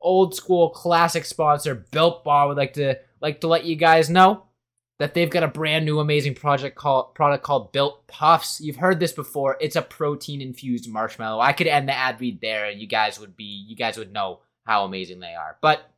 old 0.00 0.34
school 0.34 0.70
classic 0.70 1.24
sponsor 1.24 1.74
built 1.90 2.24
bar. 2.24 2.48
Would 2.48 2.56
like 2.56 2.74
to 2.74 2.98
like 3.20 3.40
to 3.40 3.48
let 3.48 3.64
you 3.64 3.76
guys 3.76 4.10
know 4.10 4.44
that 4.98 5.14
they've 5.14 5.30
got 5.30 5.42
a 5.42 5.48
brand 5.48 5.86
new 5.86 5.98
amazing 5.98 6.34
project 6.34 6.76
called 6.76 7.14
product 7.14 7.42
called 7.42 7.72
Built 7.72 8.06
Puffs. 8.06 8.60
You've 8.60 8.76
heard 8.76 9.00
this 9.00 9.12
before. 9.12 9.56
It's 9.60 9.76
a 9.76 9.82
protein 9.82 10.42
infused 10.42 10.90
marshmallow. 10.90 11.40
I 11.40 11.52
could 11.54 11.66
end 11.66 11.88
the 11.88 11.96
ad 11.96 12.20
read 12.20 12.40
there 12.40 12.66
and 12.66 12.80
you 12.80 12.86
guys 12.86 13.18
would 13.18 13.34
be 13.36 13.64
you 13.66 13.76
guys 13.76 13.96
would 13.96 14.12
know 14.12 14.40
how 14.64 14.84
amazing 14.84 15.20
they 15.20 15.34
are. 15.34 15.56
But 15.62 15.90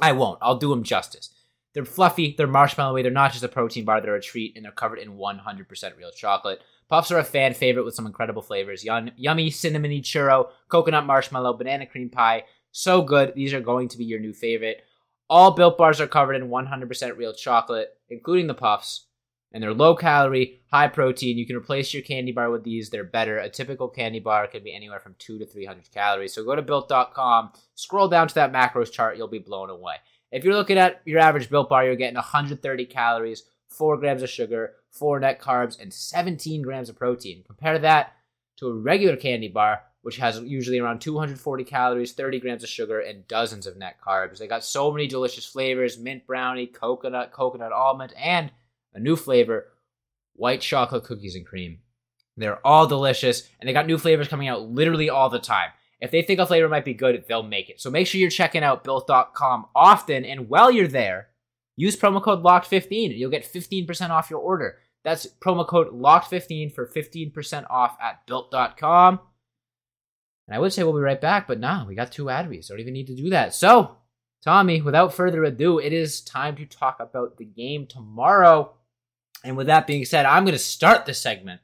I 0.00 0.12
won't. 0.12 0.40
I'll 0.42 0.56
do 0.56 0.70
them 0.70 0.82
justice. 0.82 1.30
They're 1.74 1.84
fluffy, 1.84 2.34
they're 2.36 2.48
marshmallowy, 2.48 3.02
they're 3.02 3.12
not 3.12 3.30
just 3.30 3.44
a 3.44 3.48
protein 3.48 3.84
bar, 3.84 4.00
they're 4.00 4.16
a 4.16 4.20
treat 4.20 4.56
and 4.56 4.64
they're 4.64 4.72
covered 4.72 4.98
in 4.98 5.16
100% 5.16 5.96
real 5.96 6.10
chocolate. 6.10 6.60
Puffs 6.88 7.12
are 7.12 7.18
a 7.18 7.24
fan 7.24 7.54
favorite 7.54 7.84
with 7.84 7.94
some 7.94 8.06
incredible 8.06 8.42
flavors. 8.42 8.82
Yum, 8.82 9.10
yummy 9.16 9.50
cinnamony 9.50 10.00
churro, 10.02 10.48
coconut 10.68 11.06
marshmallow, 11.06 11.52
banana 11.52 11.86
cream 11.86 12.08
pie. 12.08 12.44
So 12.72 13.02
good. 13.02 13.34
These 13.34 13.52
are 13.52 13.60
going 13.60 13.88
to 13.88 13.98
be 13.98 14.04
your 14.04 14.18
new 14.18 14.32
favorite. 14.32 14.82
All 15.30 15.50
built 15.50 15.76
bars 15.76 16.00
are 16.00 16.06
covered 16.06 16.34
in 16.34 16.48
100% 16.48 17.16
real 17.16 17.32
chocolate, 17.34 17.90
including 18.08 18.46
the 18.46 18.54
puffs. 18.54 19.04
and 19.52 19.62
they're 19.62 19.72
low 19.72 19.94
calorie, 19.94 20.60
high 20.70 20.88
protein. 20.88 21.38
You 21.38 21.46
can 21.46 21.56
replace 21.56 21.94
your 21.94 22.02
candy 22.02 22.32
bar 22.32 22.50
with 22.50 22.64
these. 22.64 22.90
They're 22.90 23.04
better. 23.04 23.38
A 23.38 23.48
typical 23.48 23.88
candy 23.88 24.20
bar 24.20 24.46
could 24.46 24.62
be 24.62 24.74
anywhere 24.74 25.00
from 25.00 25.14
two 25.18 25.38
to 25.38 25.46
300 25.46 25.90
calories. 25.90 26.34
So 26.34 26.44
go 26.44 26.54
to 26.54 26.62
built.com, 26.62 27.52
scroll 27.74 28.08
down 28.08 28.28
to 28.28 28.34
that 28.34 28.52
macros 28.52 28.92
chart. 28.92 29.16
You'll 29.16 29.28
be 29.28 29.38
blown 29.38 29.70
away. 29.70 29.94
If 30.30 30.44
you're 30.44 30.54
looking 30.54 30.76
at 30.76 31.00
your 31.06 31.20
average 31.20 31.48
built 31.48 31.70
bar, 31.70 31.86
you're 31.86 31.96
getting 31.96 32.16
130 32.16 32.84
calories, 32.86 33.44
4 33.70 33.96
grams 33.96 34.22
of 34.22 34.28
sugar, 34.28 34.74
4 34.90 35.20
net 35.20 35.40
carbs, 35.40 35.80
and 35.80 35.92
17 35.92 36.60
grams 36.60 36.90
of 36.90 36.98
protein. 36.98 37.42
Compare 37.46 37.78
that 37.78 38.12
to 38.58 38.66
a 38.68 38.74
regular 38.74 39.16
candy 39.16 39.48
bar, 39.48 39.82
which 40.08 40.16
has 40.16 40.40
usually 40.40 40.78
around 40.78 41.00
240 41.00 41.64
calories, 41.64 42.12
30 42.12 42.40
grams 42.40 42.62
of 42.62 42.70
sugar, 42.70 42.98
and 42.98 43.28
dozens 43.28 43.66
of 43.66 43.76
net 43.76 43.96
carbs. 44.02 44.38
They 44.38 44.46
got 44.46 44.64
so 44.64 44.90
many 44.90 45.06
delicious 45.06 45.44
flavors 45.44 45.98
mint 45.98 46.26
brownie, 46.26 46.66
coconut, 46.66 47.30
coconut 47.30 47.72
almond, 47.72 48.14
and 48.16 48.50
a 48.94 49.00
new 49.00 49.16
flavor 49.16 49.66
white 50.32 50.62
chocolate 50.62 51.04
cookies 51.04 51.34
and 51.34 51.44
cream. 51.44 51.80
They're 52.38 52.66
all 52.66 52.86
delicious, 52.86 53.50
and 53.60 53.68
they 53.68 53.74
got 53.74 53.86
new 53.86 53.98
flavors 53.98 54.28
coming 54.28 54.48
out 54.48 54.62
literally 54.62 55.10
all 55.10 55.28
the 55.28 55.38
time. 55.38 55.72
If 56.00 56.10
they 56.10 56.22
think 56.22 56.40
a 56.40 56.46
flavor 56.46 56.70
might 56.70 56.86
be 56.86 56.94
good, 56.94 57.22
they'll 57.28 57.42
make 57.42 57.68
it. 57.68 57.78
So 57.78 57.90
make 57.90 58.06
sure 58.06 58.18
you're 58.18 58.30
checking 58.30 58.64
out 58.64 58.84
built.com 58.84 59.66
often, 59.76 60.24
and 60.24 60.48
while 60.48 60.70
you're 60.70 60.88
there, 60.88 61.28
use 61.76 61.96
promo 61.96 62.22
code 62.22 62.42
LOCKED15 62.42 63.10
and 63.10 63.18
you'll 63.18 63.30
get 63.30 63.44
15% 63.44 64.08
off 64.08 64.30
your 64.30 64.40
order. 64.40 64.78
That's 65.04 65.26
promo 65.26 65.66
code 65.66 65.88
LOCKED15 65.88 66.72
for 66.72 66.86
15% 66.86 67.66
off 67.68 67.98
at 68.00 68.26
built.com. 68.26 69.20
And 70.48 70.56
I 70.56 70.58
would 70.58 70.72
say 70.72 70.82
we'll 70.82 70.94
be 70.94 71.00
right 71.00 71.20
back, 71.20 71.46
but 71.46 71.60
nah, 71.60 71.84
we 71.86 71.94
got 71.94 72.10
two 72.10 72.30
ad 72.30 72.48
reads. 72.48 72.68
Don't 72.68 72.80
even 72.80 72.94
need 72.94 73.08
to 73.08 73.14
do 73.14 73.28
that. 73.30 73.54
So, 73.54 73.96
Tommy, 74.42 74.80
without 74.80 75.12
further 75.12 75.44
ado, 75.44 75.78
it 75.78 75.92
is 75.92 76.22
time 76.22 76.56
to 76.56 76.64
talk 76.64 77.00
about 77.00 77.36
the 77.36 77.44
game 77.44 77.86
tomorrow. 77.86 78.72
And 79.44 79.58
with 79.58 79.66
that 79.66 79.86
being 79.86 80.06
said, 80.06 80.24
I'm 80.24 80.44
going 80.44 80.54
to 80.54 80.58
start 80.58 81.04
the 81.04 81.12
segment 81.12 81.60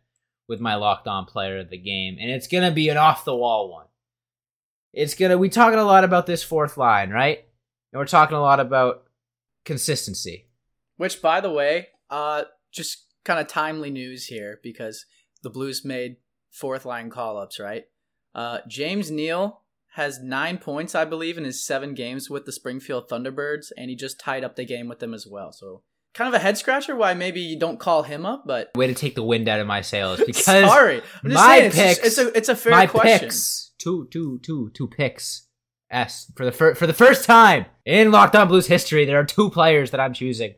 with 0.49 0.61
my 0.61 0.75
locked 0.75 1.09
on 1.09 1.25
player 1.25 1.59
of 1.61 1.71
the 1.71 1.79
game, 1.79 2.19
and 2.21 2.31
it's 2.31 2.47
going 2.47 2.65
to 2.65 2.71
be 2.71 2.91
an 2.91 2.99
off 2.99 3.25
the 3.25 3.35
wall 3.35 3.73
one. 3.73 3.87
It's 4.93 5.15
going 5.15 5.31
to, 5.31 5.39
we 5.39 5.49
talking 5.49 5.79
a 5.79 5.85
lot 5.85 6.05
about 6.05 6.27
this 6.27 6.43
fourth 6.43 6.77
line, 6.77 7.09
right? 7.09 7.39
And 7.93 7.99
we're 7.99 8.05
talking 8.05 8.37
a 8.37 8.43
lot 8.43 8.61
about 8.61 9.05
consistency. 9.65 10.49
Which, 10.99 11.23
by 11.23 11.41
the 11.41 11.51
way, 11.51 11.89
uh, 12.11 12.45
just 12.71 13.07
kind 13.25 13.41
of 13.41 13.49
timely 13.49 13.91
news 13.91 14.27
here 14.27 14.61
because 14.63 15.07
the 15.43 15.51
Blues 15.51 15.85
made 15.85 16.17
fourth 16.51 16.85
line 16.85 17.09
call 17.09 17.39
ups, 17.39 17.59
right? 17.59 17.87
Uh, 18.35 18.59
James 18.67 19.11
Neal 19.11 19.61
has 19.95 20.21
nine 20.21 20.59
points, 20.59 20.95
I 20.95 21.05
believe, 21.05 21.39
in 21.39 21.45
his 21.45 21.65
seven 21.65 21.95
games 21.95 22.29
with 22.29 22.47
the 22.47 22.53
Springfield 22.53 23.09
Thunderbirds, 23.09 23.71
and 23.77 23.91
he 23.91 23.97
just 23.97 24.19
tied 24.19 24.43
up 24.43 24.57
the 24.57 24.65
game 24.65 24.89
with 24.89 24.99
them 24.99 25.15
as 25.15 25.27
well. 25.27 25.53
So 25.53 25.83
kind 26.15 26.29
of 26.29 26.35
a 26.35 26.43
head 26.43 26.59
scratcher 26.59 26.97
why 26.97 27.15
maybe 27.15 27.41
you 27.41 27.59
don't 27.59 27.79
call 27.79 28.03
him 28.03 28.27
up, 28.27 28.45
but 28.47 28.71
way 28.75 28.87
to 28.87 28.95
take 28.95 29.15
the 29.15 29.23
wind 29.23 29.49
out 29.49 29.61
of 29.61 29.67
my 29.67 29.81
sails 29.83 30.21
because 30.27 30.45
sorry, 30.45 30.97
I'm 31.23 31.31
just 31.31 31.35
my 31.35 31.59
saying, 31.59 31.73
picks, 31.73 31.99
it's, 31.99 32.07
it's 32.07 32.19
a 32.19 32.37
it's 32.39 32.49
a 32.49 32.57
fair 32.57 32.73
my 32.73 32.87
question. 32.87 33.19
picks, 33.21 33.73
two, 33.79 34.09
two, 34.11 34.41
two, 34.43 34.71
two 34.75 34.89
picks. 34.89 35.49
S 35.91 36.33
for 36.35 36.45
the 36.45 36.51
fir- 36.51 36.75
for 36.75 36.89
the 36.89 36.95
first 36.95 37.25
time 37.25 37.67
in 37.85 38.11
Locked 38.11 38.35
On 38.35 38.49
Blues 38.49 38.67
history, 38.67 39.05
there 39.05 39.21
are 39.21 39.25
two 39.25 39.49
players 39.51 39.93
that 39.93 40.01
I'm 40.01 40.13
choosing 40.13 40.55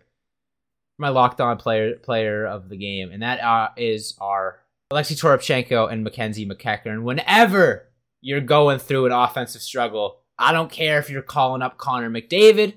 my 0.98 1.10
Locked 1.10 1.42
On 1.42 1.58
player 1.58 1.96
player 1.96 2.46
of 2.46 2.70
the 2.70 2.76
game, 2.76 3.10
and 3.12 3.22
that 3.22 3.42
uh, 3.42 3.68
is 3.76 4.16
our 4.18 4.60
Alexei 4.90 5.14
Toropchenko 5.14 5.90
and 5.90 6.04
Mackenzie 6.04 6.46
MacEachern. 6.46 7.02
Whenever 7.02 7.88
you're 8.20 8.40
going 8.40 8.78
through 8.78 9.06
an 9.06 9.12
offensive 9.12 9.62
struggle, 9.62 10.20
I 10.38 10.52
don't 10.52 10.70
care 10.70 10.98
if 10.98 11.10
you're 11.10 11.22
calling 11.22 11.62
up 11.62 11.76
Connor 11.76 12.10
McDavid 12.10 12.74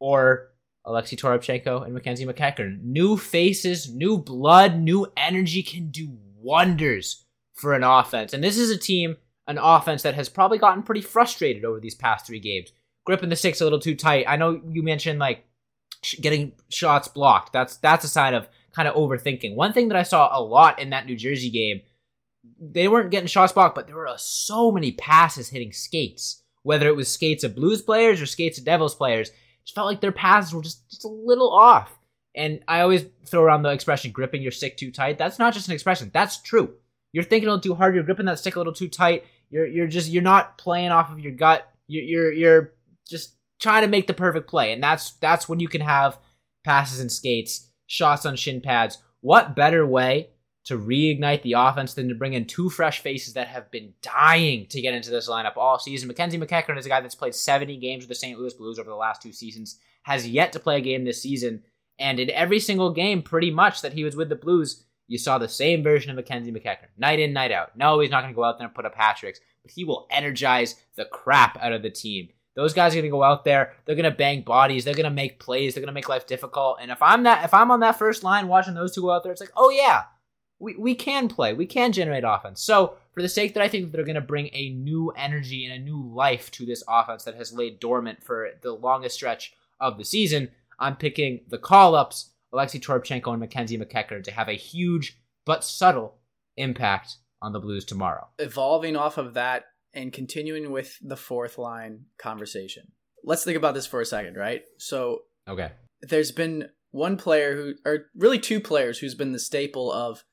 or 0.00 0.48
Alexei 0.84 1.14
Toropchenko 1.16 1.84
and 1.84 1.94
Mackenzie 1.94 2.26
MacEachern. 2.26 2.82
New 2.82 3.16
faces, 3.16 3.92
new 3.94 4.18
blood, 4.18 4.80
new 4.80 5.06
energy 5.16 5.62
can 5.62 5.90
do 5.90 6.18
wonders 6.36 7.24
for 7.54 7.74
an 7.74 7.84
offense. 7.84 8.32
And 8.32 8.42
this 8.42 8.58
is 8.58 8.70
a 8.70 8.78
team, 8.78 9.16
an 9.46 9.58
offense 9.58 10.02
that 10.02 10.14
has 10.14 10.28
probably 10.28 10.58
gotten 10.58 10.82
pretty 10.82 11.02
frustrated 11.02 11.64
over 11.64 11.78
these 11.78 11.94
past 11.94 12.26
three 12.26 12.40
games. 12.40 12.72
Gripping 13.04 13.28
the 13.28 13.36
sticks 13.36 13.60
a 13.60 13.64
little 13.64 13.78
too 13.80 13.94
tight. 13.94 14.24
I 14.26 14.36
know 14.36 14.60
you 14.68 14.82
mentioned 14.82 15.20
like 15.20 15.44
sh- 16.02 16.16
getting 16.20 16.52
shots 16.70 17.08
blocked. 17.08 17.52
That's 17.52 17.76
that's 17.76 18.04
a 18.04 18.08
sign 18.08 18.34
of 18.34 18.48
kind 18.74 18.88
of 18.88 18.94
overthinking. 18.94 19.54
One 19.54 19.72
thing 19.72 19.88
that 19.88 19.96
I 19.96 20.02
saw 20.02 20.30
a 20.32 20.42
lot 20.42 20.78
in 20.78 20.90
that 20.90 21.06
New 21.06 21.16
Jersey 21.16 21.50
game, 21.50 21.80
they 22.60 22.88
weren't 22.88 23.10
getting 23.10 23.26
shots 23.26 23.52
blocked, 23.52 23.74
but 23.74 23.86
there 23.86 23.96
were 23.96 24.08
uh, 24.08 24.16
so 24.16 24.70
many 24.70 24.92
passes 24.92 25.48
hitting 25.48 25.72
skates. 25.72 26.42
Whether 26.62 26.88
it 26.88 26.96
was 26.96 27.10
skates 27.10 27.42
of 27.42 27.54
Blues 27.54 27.80
players 27.80 28.20
or 28.20 28.26
skates 28.26 28.58
of 28.58 28.64
Devils 28.64 28.94
players, 28.94 29.30
it 29.30 29.72
felt 29.74 29.86
like 29.86 30.00
their 30.00 30.12
passes 30.12 30.52
were 30.52 30.62
just, 30.62 30.88
just 30.90 31.04
a 31.04 31.08
little 31.08 31.50
off. 31.50 31.98
And 32.34 32.62
I 32.68 32.80
always 32.80 33.06
throw 33.26 33.42
around 33.42 33.62
the 33.62 33.70
expression 33.70 34.12
gripping 34.12 34.42
your 34.42 34.52
stick 34.52 34.76
too 34.76 34.92
tight. 34.92 35.18
That's 35.18 35.38
not 35.38 35.54
just 35.54 35.68
an 35.68 35.74
expression. 35.74 36.10
That's 36.12 36.40
true. 36.42 36.74
You're 37.12 37.24
thinking 37.24 37.48
a 37.48 37.52
little 37.52 37.62
too 37.62 37.74
hard. 37.74 37.94
You're 37.94 38.04
gripping 38.04 38.26
that 38.26 38.38
stick 38.38 38.56
a 38.56 38.58
little 38.58 38.72
too 38.72 38.88
tight. 38.88 39.24
You're 39.50 39.66
you're 39.66 39.88
just 39.88 40.08
you're 40.08 40.22
not 40.22 40.58
playing 40.58 40.90
off 40.90 41.10
of 41.10 41.18
your 41.18 41.32
gut. 41.32 41.68
You're 41.88 42.04
you're, 42.04 42.32
you're 42.32 42.72
just 43.08 43.34
trying 43.60 43.82
to 43.82 43.88
make 43.88 44.06
the 44.06 44.14
perfect 44.14 44.48
play, 44.48 44.72
and 44.72 44.82
that's 44.82 45.12
that's 45.14 45.48
when 45.48 45.58
you 45.58 45.66
can 45.66 45.80
have 45.80 46.18
passes 46.64 47.00
and 47.00 47.10
skates, 47.10 47.69
shots 47.90 48.24
on 48.24 48.36
shin 48.36 48.60
pads. 48.60 48.98
What 49.20 49.56
better 49.56 49.84
way 49.84 50.30
to 50.64 50.78
reignite 50.78 51.42
the 51.42 51.54
offense 51.54 51.94
than 51.94 52.08
to 52.08 52.14
bring 52.14 52.34
in 52.34 52.44
two 52.44 52.70
fresh 52.70 53.00
faces 53.00 53.34
that 53.34 53.48
have 53.48 53.68
been 53.72 53.92
dying 54.00 54.66
to 54.68 54.80
get 54.80 54.94
into 54.94 55.10
this 55.10 55.28
lineup 55.28 55.56
all 55.56 55.78
season? 55.78 56.06
Mackenzie 56.06 56.38
MacEachern 56.38 56.78
is 56.78 56.86
a 56.86 56.88
guy 56.88 57.00
that's 57.00 57.16
played 57.16 57.34
70 57.34 57.76
games 57.78 58.04
with 58.04 58.08
the 58.08 58.14
St. 58.14 58.38
Louis 58.38 58.54
Blues 58.54 58.78
over 58.78 58.88
the 58.88 58.94
last 58.94 59.20
two 59.20 59.32
seasons, 59.32 59.80
has 60.02 60.28
yet 60.28 60.52
to 60.52 60.60
play 60.60 60.78
a 60.78 60.80
game 60.80 61.04
this 61.04 61.20
season, 61.20 61.64
and 61.98 62.20
in 62.20 62.30
every 62.30 62.60
single 62.60 62.92
game, 62.92 63.22
pretty 63.22 63.50
much 63.50 63.82
that 63.82 63.92
he 63.92 64.04
was 64.04 64.14
with 64.14 64.28
the 64.28 64.36
Blues, 64.36 64.84
you 65.08 65.18
saw 65.18 65.38
the 65.38 65.48
same 65.48 65.82
version 65.82 66.10
of 66.10 66.16
Mackenzie 66.16 66.52
MacEachern, 66.52 66.88
night 66.96 67.18
in, 67.18 67.32
night 67.32 67.50
out. 67.50 67.76
No, 67.76 67.98
he's 67.98 68.10
not 68.10 68.22
going 68.22 68.32
to 68.32 68.36
go 68.36 68.44
out 68.44 68.58
there 68.58 68.68
and 68.68 68.74
put 68.74 68.86
up 68.86 68.94
hat 68.94 69.16
tricks, 69.16 69.40
but 69.62 69.72
he 69.72 69.84
will 69.84 70.06
energize 70.10 70.76
the 70.94 71.06
crap 71.06 71.58
out 71.60 71.72
of 71.72 71.82
the 71.82 71.90
team. 71.90 72.28
Those 72.56 72.74
guys 72.74 72.92
are 72.92 72.96
going 72.96 73.04
to 73.04 73.10
go 73.10 73.22
out 73.22 73.44
there. 73.44 73.74
They're 73.84 73.94
going 73.94 74.10
to 74.10 74.16
bang 74.16 74.42
bodies. 74.42 74.84
They're 74.84 74.94
going 74.94 75.04
to 75.04 75.10
make 75.10 75.38
plays. 75.38 75.74
They're 75.74 75.82
going 75.82 75.88
to 75.88 75.94
make 75.94 76.08
life 76.08 76.26
difficult. 76.26 76.78
And 76.80 76.90
if 76.90 77.00
I'm 77.00 77.22
that, 77.22 77.44
if 77.44 77.54
I'm 77.54 77.70
on 77.70 77.80
that 77.80 77.98
first 77.98 78.24
line 78.24 78.48
watching 78.48 78.74
those 78.74 78.94
two 78.94 79.02
go 79.02 79.10
out 79.10 79.22
there, 79.22 79.32
it's 79.32 79.40
like, 79.40 79.52
oh 79.56 79.70
yeah, 79.70 80.04
we, 80.58 80.76
we 80.76 80.94
can 80.94 81.28
play. 81.28 81.54
We 81.54 81.66
can 81.66 81.92
generate 81.92 82.24
offense. 82.24 82.60
So 82.60 82.96
for 83.12 83.22
the 83.22 83.28
sake 83.28 83.54
that 83.54 83.62
I 83.62 83.68
think 83.68 83.90
they're 83.90 84.04
going 84.04 84.14
to 84.14 84.20
bring 84.20 84.50
a 84.52 84.70
new 84.70 85.10
energy 85.16 85.64
and 85.64 85.74
a 85.74 85.84
new 85.84 86.02
life 86.12 86.50
to 86.52 86.66
this 86.66 86.84
offense 86.88 87.24
that 87.24 87.36
has 87.36 87.52
laid 87.52 87.80
dormant 87.80 88.22
for 88.22 88.50
the 88.62 88.72
longest 88.72 89.14
stretch 89.14 89.54
of 89.80 89.96
the 89.96 90.04
season, 90.04 90.50
I'm 90.78 90.96
picking 90.96 91.40
the 91.48 91.58
call 91.58 91.94
ups, 91.94 92.30
Alexei 92.52 92.78
Toropchenko 92.78 93.30
and 93.30 93.40
Mackenzie 93.40 93.78
MacEachern, 93.78 94.24
to 94.24 94.32
have 94.32 94.48
a 94.48 94.54
huge 94.54 95.18
but 95.46 95.64
subtle 95.64 96.18
impact 96.56 97.16
on 97.40 97.52
the 97.52 97.60
Blues 97.60 97.84
tomorrow. 97.84 98.28
Evolving 98.38 98.96
off 98.96 99.18
of 99.18 99.34
that 99.34 99.66
and 99.94 100.12
continuing 100.12 100.70
with 100.70 100.96
the 101.02 101.16
fourth 101.16 101.58
line 101.58 102.06
conversation. 102.18 102.92
Let's 103.24 103.44
think 103.44 103.56
about 103.56 103.74
this 103.74 103.86
for 103.86 104.00
a 104.00 104.06
second, 104.06 104.36
right? 104.36 104.62
So 104.78 105.22
Okay. 105.48 105.72
there's 106.02 106.32
been 106.32 106.70
one 106.90 107.16
player 107.16 107.54
who, 107.56 107.74
or 107.84 108.06
really 108.14 108.38
two 108.38 108.60
players, 108.60 108.98
who's 108.98 109.14
been 109.14 109.32
the 109.32 109.38
staple 109.38 109.92
of 109.92 110.24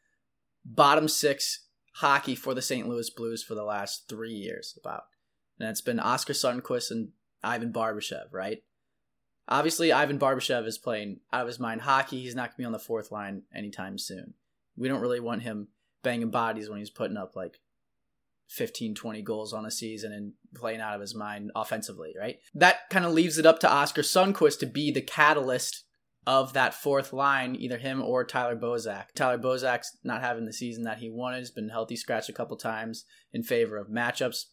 bottom 0.65 1.07
six 1.07 1.65
hockey 1.95 2.35
for 2.35 2.53
the 2.53 2.61
St. 2.61 2.87
Louis 2.87 3.09
Blues 3.09 3.43
for 3.43 3.55
the 3.55 3.63
last 3.63 4.07
three 4.07 4.33
years, 4.33 4.77
about. 4.79 5.03
And 5.59 5.69
it's 5.69 5.81
been 5.81 5.99
Oskar 5.99 6.33
Sundqvist 6.33 6.91
and 6.91 7.09
Ivan 7.43 7.73
Barbashev, 7.73 8.31
right? 8.31 8.59
Obviously, 9.49 9.91
Ivan 9.91 10.19
Barbashev 10.19 10.67
is 10.67 10.77
playing 10.77 11.19
out 11.31 11.41
of 11.41 11.47
his 11.47 11.59
mind 11.59 11.81
hockey. 11.81 12.21
He's 12.21 12.35
not 12.35 12.49
going 12.49 12.51
to 12.51 12.57
be 12.57 12.65
on 12.65 12.71
the 12.73 12.79
fourth 12.79 13.11
line 13.11 13.43
anytime 13.55 13.97
soon. 13.97 14.33
We 14.75 14.87
don't 14.87 15.01
really 15.01 15.19
want 15.21 15.43
him 15.43 15.69
banging 16.03 16.29
bodies 16.29 16.69
when 16.69 16.79
he's 16.79 16.89
putting 16.89 17.17
up 17.17 17.35
like 17.35 17.59
15, 18.49 18.95
20 18.95 19.21
goals 19.21 19.53
on 19.53 19.65
a 19.65 19.71
season 19.71 20.13
and 20.13 20.33
playing 20.55 20.81
out 20.81 20.95
of 20.95 21.01
his 21.01 21.15
mind 21.15 21.51
offensively, 21.55 22.13
right? 22.17 22.38
That 22.53 22.89
kind 22.89 23.05
of 23.05 23.13
leaves 23.13 23.38
it 23.38 23.45
up 23.45 23.60
to 23.60 23.71
Oskar 23.71 24.01
Sundqvist 24.01 24.60
to 24.60 24.65
be 24.65 24.91
the 24.91 25.01
catalyst 25.01 25.83
of 26.25 26.53
that 26.53 26.73
fourth 26.73 27.13
line, 27.13 27.55
either 27.55 27.77
him 27.77 28.01
or 28.01 28.25
Tyler 28.25 28.55
Bozak. 28.55 29.05
Tyler 29.15 29.38
Bozak's 29.38 29.97
not 30.03 30.21
having 30.21 30.45
the 30.45 30.53
season 30.53 30.83
that 30.83 30.97
he 30.97 31.10
wanted. 31.10 31.39
He's 31.39 31.51
been 31.51 31.69
healthy 31.69 31.95
scratch 31.95 32.27
a 32.27 32.33
couple 32.33 32.57
times 32.57 33.05
in 33.31 33.43
favor 33.43 33.77
of 33.77 33.88
matchups. 33.88 34.45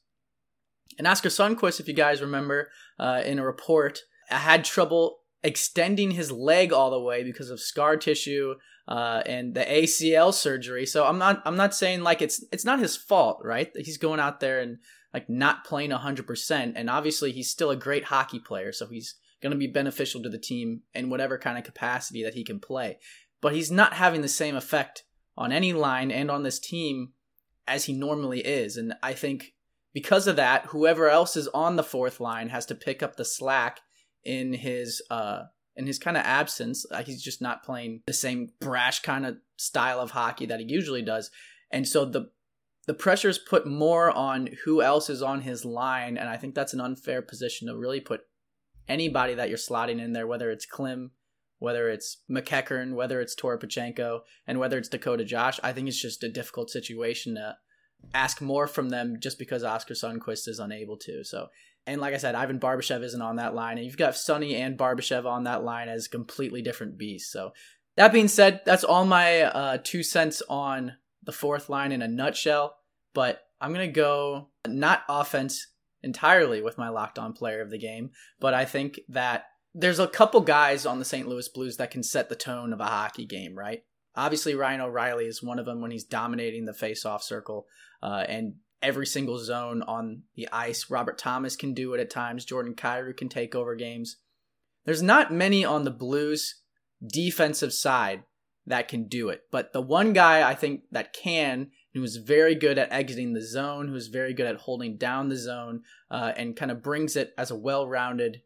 And 0.99 1.07
Oskar 1.07 1.31
Sundqvist, 1.31 1.81
if 1.81 1.89
you 1.89 1.95
guys 1.95 2.21
remember, 2.21 2.71
uh, 2.99 3.23
in 3.25 3.39
a 3.39 3.45
report, 3.45 4.01
had 4.29 4.65
trouble 4.65 5.19
extending 5.45 6.11
his 6.11 6.33
leg 6.33 6.73
all 6.73 6.91
the 6.91 6.99
way 6.99 7.23
because 7.23 7.51
of 7.51 7.61
scar 7.61 7.97
tissue 7.97 8.55
uh, 8.89 9.23
and 9.27 9.55
the 9.55 9.65
ACL 9.65 10.33
surgery. 10.33 10.87
So 10.87 11.07
I'm 11.07 11.19
not 11.19 11.43
I'm 11.45 11.57
not 11.57 11.75
saying 11.75 12.03
like 12.03 12.23
it's 12.23 12.45
it's 12.51 12.65
not 12.65 12.81
his 12.81 12.97
fault, 12.97 13.41
right? 13.45 13.71
He's 13.77 13.99
going 13.99 14.19
out 14.19 14.41
there 14.41 14.61
and 14.61 14.79
like 15.13 15.29
not 15.29 15.65
playing 15.65 15.91
100% 15.91 16.73
and 16.75 16.91
obviously 16.91 17.31
he's 17.31 17.51
still 17.51 17.71
a 17.71 17.77
great 17.77 18.05
hockey 18.05 18.41
player, 18.41 18.73
so 18.73 18.87
he's 18.87 19.15
going 19.41 19.53
to 19.53 19.59
be 19.59 19.67
beneficial 19.67 20.23
to 20.23 20.29
the 20.31 20.39
team 20.39 20.81
in 20.95 21.11
whatever 21.11 21.39
kind 21.39 21.59
of 21.59 21.65
capacity 21.65 22.25
that 22.25 22.35
he 22.35 22.43
can 22.43 22.59
play. 22.59 22.99
But 23.41 23.55
he's 23.55 23.71
not 23.71 23.93
having 23.93 24.23
the 24.23 24.29
same 24.29 24.57
effect 24.57 25.05
on 25.37 25.53
any 25.53 25.73
line 25.73 26.11
and 26.11 26.31
on 26.31 26.43
this 26.43 26.59
team 26.59 27.13
as 27.69 27.85
he 27.85 27.93
normally 27.93 28.41
is. 28.41 28.77
And 28.77 28.95
I 29.03 29.13
think 29.13 29.53
because 29.93 30.27
of 30.27 30.37
that, 30.37 30.67
whoever 30.67 31.11
else 31.11 31.37
is 31.37 31.49
on 31.49 31.77
the 31.77 31.85
fourth 31.85 32.21
line 32.21 32.49
has 32.49 32.65
to 32.67 32.75
pick 32.75 33.03
up 33.03 33.17
the 33.17 33.25
slack 33.25 33.81
in 34.25 34.53
his 34.53 35.03
uh 35.11 35.45
in 35.77 35.87
his 35.87 35.99
kind 35.99 36.17
of 36.17 36.25
absence, 36.25 36.87
uh, 36.93 37.03
he's 37.03 37.23
just 37.23 37.43
not 37.43 37.65
playing 37.65 38.03
the 38.07 38.13
same 38.13 38.51
brash 38.61 39.01
kind 39.01 39.27
of 39.27 39.39
style 39.57 40.01
of 40.01 40.13
hockey 40.13 40.47
that 40.47 40.61
he 40.61 40.67
usually 40.67 41.03
does. 41.03 41.31
And 41.71 41.87
so 41.87 42.05
the 42.05 42.31
the 42.87 42.95
pressure 42.95 43.29
is 43.29 43.39
put 43.39 43.67
more 43.67 44.11
on 44.11 44.51
who 44.65 44.83
else 44.83 45.09
is 45.09 45.23
on 45.23 45.41
his 45.41 45.65
line, 45.65 46.19
and 46.19 46.29
I 46.29 46.37
think 46.37 46.55
that's 46.55 46.75
an 46.75 46.81
unfair 46.81 47.23
position 47.23 47.69
to 47.69 47.77
really 47.77 48.01
put 48.01 48.21
anybody 48.87 49.35
that 49.35 49.49
you're 49.49 49.57
slotting 49.57 50.01
in 50.01 50.13
there, 50.13 50.27
whether 50.27 50.51
it's 50.51 50.67
Klim, 50.67 51.13
whether 51.59 51.89
it's 51.89 52.19
MacEachern, 52.31 52.93
whether 52.93 53.23
it's 53.23 53.35
Toropchenko, 53.35 54.21
and 54.47 54.59
whether 54.59 54.77
it's 54.77 54.91
Dakota 54.91 55.25
Josh. 55.25 55.59
I 55.63 55.73
think 55.73 55.89
it's 55.89 56.01
just 56.01 56.23
a 56.23 56.29
difficult 56.29 56.69
situation 56.69 57.37
to 57.37 57.57
ask 58.13 58.43
more 58.43 58.67
from 58.67 58.91
them 58.91 59.17
just 59.19 59.39
because 59.39 59.65
Oskar 59.65 59.95
Sundqvist 59.95 60.47
is 60.47 60.59
unable 60.59 60.99
to. 60.99 61.25
So, 61.25 61.49
and 61.87 62.01
like 62.01 62.15
I 62.15 62.19
said, 62.19 62.35
Ivan 62.35 62.61
Barbashev 62.61 63.03
isn't 63.03 63.21
on 63.21 63.37
that 63.37 63.55
line, 63.55 63.77
and 63.77 63.87
you've 63.87 63.97
got 63.97 64.17
Sonny 64.17 64.57
and 64.57 64.79
Barbashev 64.79 65.27
on 65.27 65.45
that 65.45 65.65
line 65.65 65.89
as 65.89 66.09
completely 66.09 66.63
different 66.63 66.97
beasts. 66.97 67.33
So, 67.33 67.53
that 67.97 68.13
being 68.13 68.29
said, 68.29 68.63
that's 68.65 68.85
all 68.85 69.05
my 69.05 69.43
uh, 69.43 69.79
two 69.83 70.03
cents 70.03 70.43
on 70.49 70.95
the 71.23 71.33
fourth 71.33 71.69
line 71.69 71.93
in 71.93 72.03
a 72.03 72.09
nutshell. 72.09 72.77
But 73.13 73.43
I'm 73.61 73.73
gonna 73.73 73.89
go 73.89 74.49
not 74.67 75.03
offense 75.09 75.69
entirely 76.03 76.63
with 76.63 76.79
my 76.79 76.89
locked 76.89 77.19
on 77.19 77.33
player 77.33 77.61
of 77.61 77.71
the 77.71 77.79
game, 77.79 78.11
but 78.41 78.55
I 78.55 78.65
think 78.65 79.01
that 79.09 79.45
there's 79.75 79.99
a 79.99 80.07
couple 80.07 80.41
guys 80.41 80.87
on 80.87 80.99
the 80.99 81.05
St. 81.05 81.27
Louis 81.27 81.49
Blues 81.49 81.77
that 81.79 81.91
can 81.91 82.03
set 82.03 82.29
the 82.29 82.37
tone 82.37 82.73
of 82.73 82.81
a 82.81 82.85
hockey 82.85 83.27
game, 83.27 83.57
right? 83.57 83.83
Obviously, 84.17 84.55
Ryan 84.55 84.83
O'Reilly 84.83 85.27
is 85.27 85.43
one 85.43 85.59
of 85.59 85.67
them 85.67 85.81
when 85.81 85.91
he's 85.91 86.05
dominating 86.05 86.65
the 86.65 86.73
face-off 86.73 87.23
circle 87.23 87.67
uh, 88.01 88.25
and 88.29 88.55
every 88.85 89.07
single 89.07 89.39
zone 89.39 89.83
on 89.83 90.23
the 90.37 90.49
ice. 90.53 90.91
Robert 90.91 91.19
Thomas 91.19 91.57
can 91.57 91.75
do 91.75 91.95
it 91.95 92.01
at 92.01 92.11
times. 92.11 92.45
Jordan 92.45 92.75
Kyrou 92.75 93.17
can 93.17 93.29
take 93.29 93.55
over 93.55 93.75
games. 93.75 94.19
There's 94.85 95.03
not 95.03 95.33
many 95.33 95.65
on 95.65 95.85
the 95.85 95.91
Blues 95.91 96.61
defensive 97.05 97.73
side 97.73 98.25
that 98.67 98.89
can 98.89 99.09
do 99.09 99.29
it, 99.31 99.43
but 99.51 99.73
the 99.73 99.81
one 99.81 100.13
guy 100.13 100.49
I 100.49 100.55
think 100.55 100.83
that 100.91 101.13
can, 101.13 101.71
who's 101.93 102.17
very 102.17 102.55
good 102.55 102.79
at 102.79 102.93
exiting 102.93 103.33
the 103.33 103.43
zone, 103.43 103.89
who's 103.89 104.09
very 104.09 104.33
good 104.33 104.47
at 104.47 104.57
holding 104.57 104.97
down 104.97 105.29
the 105.29 105.37
zone, 105.37 105.83
uh, 106.11 106.33
and 106.37 106.57
kind 106.57 106.71
of 106.71 106.83
brings 106.83 107.17
it 107.17 107.35
as 107.37 107.51
a 107.51 107.57
well-rounded 107.57 108.41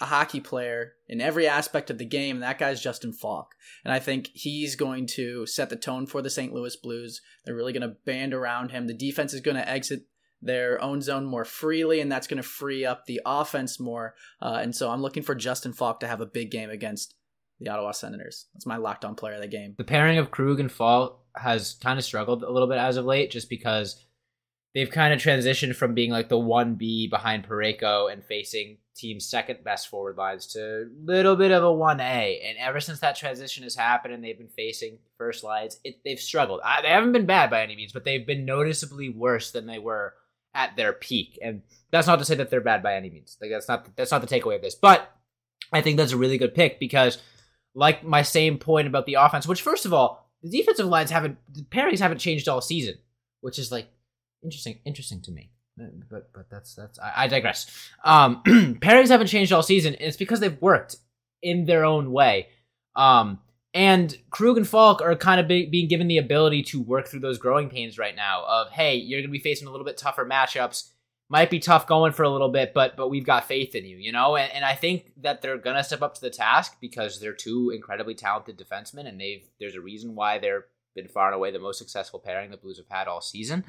a 0.00 0.06
hockey 0.06 0.40
player 0.40 0.92
in 1.08 1.20
every 1.20 1.46
aspect 1.46 1.90
of 1.90 1.98
the 1.98 2.04
game, 2.04 2.36
and 2.36 2.42
that 2.42 2.58
guy's 2.58 2.80
Justin 2.80 3.12
Faulk. 3.12 3.54
And 3.84 3.92
I 3.92 3.98
think 3.98 4.30
he's 4.32 4.76
going 4.76 5.06
to 5.08 5.46
set 5.46 5.70
the 5.70 5.76
tone 5.76 6.06
for 6.06 6.22
the 6.22 6.30
St. 6.30 6.52
Louis 6.52 6.76
Blues. 6.76 7.20
They're 7.44 7.56
really 7.56 7.72
going 7.72 7.88
to 7.88 7.96
band 8.04 8.34
around 8.34 8.70
him. 8.70 8.86
The 8.86 8.94
defense 8.94 9.34
is 9.34 9.40
going 9.40 9.56
to 9.56 9.68
exit 9.68 10.02
their 10.40 10.80
own 10.80 11.02
zone 11.02 11.24
more 11.24 11.44
freely, 11.44 12.00
and 12.00 12.10
that's 12.10 12.26
going 12.26 12.42
to 12.42 12.48
free 12.48 12.84
up 12.84 13.06
the 13.06 13.20
offense 13.26 13.80
more. 13.80 14.14
Uh, 14.40 14.58
and 14.62 14.74
so 14.74 14.90
I'm 14.90 15.02
looking 15.02 15.22
for 15.22 15.34
Justin 15.34 15.72
Faulk 15.72 16.00
to 16.00 16.06
have 16.06 16.20
a 16.20 16.26
big 16.26 16.50
game 16.50 16.70
against 16.70 17.14
the 17.60 17.68
Ottawa 17.68 17.90
Senators. 17.90 18.46
That's 18.54 18.66
my 18.66 18.76
locked 18.76 19.04
on 19.04 19.16
player 19.16 19.34
of 19.34 19.40
the 19.40 19.48
game. 19.48 19.74
The 19.78 19.84
pairing 19.84 20.18
of 20.18 20.30
Krug 20.30 20.60
and 20.60 20.70
Faulk 20.70 21.24
has 21.34 21.74
kind 21.82 21.98
of 21.98 22.04
struggled 22.04 22.44
a 22.44 22.50
little 22.50 22.68
bit 22.68 22.78
as 22.78 22.96
of 22.96 23.04
late, 23.04 23.32
just 23.32 23.50
because 23.50 24.04
they've 24.74 24.90
kind 24.90 25.14
of 25.14 25.20
transitioned 25.20 25.74
from 25.74 25.94
being 25.94 26.10
like 26.10 26.28
the 26.28 26.36
1B 26.36 27.10
behind 27.10 27.48
Parayko 27.48 28.12
and 28.12 28.24
facing 28.24 28.78
team's 28.94 29.26
second 29.26 29.62
best 29.64 29.88
forward 29.88 30.16
lines 30.16 30.46
to 30.48 30.60
a 30.60 30.86
little 31.04 31.36
bit 31.36 31.52
of 31.52 31.62
a 31.62 31.66
1A. 31.66 32.38
And 32.46 32.58
ever 32.58 32.80
since 32.80 33.00
that 33.00 33.16
transition 33.16 33.62
has 33.62 33.74
happened 33.74 34.12
and 34.12 34.22
they've 34.22 34.36
been 34.36 34.48
facing 34.48 34.98
first 35.16 35.44
lines, 35.44 35.78
it, 35.84 36.00
they've 36.04 36.18
struggled. 36.18 36.60
I, 36.64 36.82
they 36.82 36.88
haven't 36.88 37.12
been 37.12 37.26
bad 37.26 37.50
by 37.50 37.62
any 37.62 37.76
means, 37.76 37.92
but 37.92 38.04
they've 38.04 38.26
been 38.26 38.44
noticeably 38.44 39.08
worse 39.08 39.50
than 39.52 39.66
they 39.66 39.78
were 39.78 40.14
at 40.54 40.76
their 40.76 40.92
peak. 40.92 41.38
And 41.42 41.62
that's 41.90 42.06
not 42.06 42.18
to 42.18 42.24
say 42.24 42.34
that 42.34 42.50
they're 42.50 42.60
bad 42.60 42.82
by 42.82 42.96
any 42.96 43.10
means. 43.10 43.36
Like 43.40 43.50
that's 43.50 43.68
not 43.68 43.96
that's 43.96 44.10
not 44.10 44.26
the 44.26 44.26
takeaway 44.26 44.56
of 44.56 44.62
this. 44.62 44.74
But 44.74 45.10
I 45.72 45.80
think 45.80 45.96
that's 45.96 46.12
a 46.12 46.16
really 46.16 46.38
good 46.38 46.54
pick 46.54 46.80
because 46.80 47.18
like 47.74 48.04
my 48.04 48.22
same 48.22 48.58
point 48.58 48.88
about 48.88 49.06
the 49.06 49.14
offense, 49.14 49.46
which 49.46 49.62
first 49.62 49.86
of 49.86 49.92
all, 49.92 50.28
the 50.42 50.50
defensive 50.50 50.86
lines 50.86 51.10
haven't 51.10 51.38
the 51.52 51.62
pairings 51.62 52.00
haven't 52.00 52.18
changed 52.18 52.48
all 52.48 52.60
season, 52.60 52.94
which 53.40 53.58
is 53.58 53.70
like 53.70 53.88
interesting 54.42 54.78
interesting 54.84 55.20
to 55.22 55.32
me 55.32 55.50
but 56.10 56.32
but 56.32 56.50
that's 56.50 56.74
that's 56.74 56.98
I, 56.98 57.24
I 57.24 57.26
digress. 57.28 57.90
Um, 58.04 58.42
pairings 58.46 59.08
haven't 59.08 59.28
changed 59.28 59.52
all 59.52 59.62
season. 59.62 59.94
And 59.94 60.02
it's 60.02 60.16
because 60.16 60.40
they've 60.40 60.60
worked 60.60 60.96
in 61.42 61.64
their 61.66 61.84
own 61.84 62.12
way. 62.12 62.48
Um, 62.96 63.40
and 63.74 64.16
Krug 64.30 64.56
and 64.56 64.66
Faulk 64.66 65.02
are 65.02 65.14
kind 65.14 65.40
of 65.40 65.46
be, 65.46 65.66
being 65.66 65.88
given 65.88 66.08
the 66.08 66.18
ability 66.18 66.62
to 66.64 66.80
work 66.80 67.06
through 67.06 67.20
those 67.20 67.38
growing 67.38 67.68
pains 67.68 67.98
right 67.98 68.16
now. 68.16 68.44
Of 68.46 68.70
hey, 68.70 68.96
you're 68.96 69.20
going 69.20 69.28
to 69.28 69.32
be 69.32 69.38
facing 69.38 69.68
a 69.68 69.70
little 69.70 69.86
bit 69.86 69.96
tougher 69.96 70.26
matchups. 70.26 70.90
Might 71.30 71.50
be 71.50 71.58
tough 71.58 71.86
going 71.86 72.12
for 72.12 72.22
a 72.22 72.30
little 72.30 72.48
bit, 72.48 72.72
but 72.72 72.96
but 72.96 73.08
we've 73.08 73.26
got 73.26 73.46
faith 73.46 73.74
in 73.74 73.84
you, 73.84 73.98
you 73.98 74.12
know. 74.12 74.36
And, 74.36 74.50
and 74.50 74.64
I 74.64 74.74
think 74.74 75.12
that 75.18 75.42
they're 75.42 75.58
gonna 75.58 75.84
step 75.84 76.00
up 76.00 76.14
to 76.14 76.22
the 76.22 76.30
task 76.30 76.78
because 76.80 77.20
they're 77.20 77.34
two 77.34 77.68
incredibly 77.68 78.14
talented 78.14 78.56
defensemen, 78.56 79.06
and 79.06 79.20
they've 79.20 79.46
there's 79.60 79.74
a 79.74 79.80
reason 79.82 80.14
why 80.14 80.38
they're 80.38 80.64
been 80.94 81.06
far 81.06 81.26
and 81.26 81.34
away 81.34 81.50
the 81.50 81.58
most 81.58 81.78
successful 81.78 82.18
pairing 82.18 82.50
the 82.50 82.56
Blues 82.56 82.78
have 82.78 82.88
had 82.88 83.08
all 83.08 83.20
season. 83.20 83.62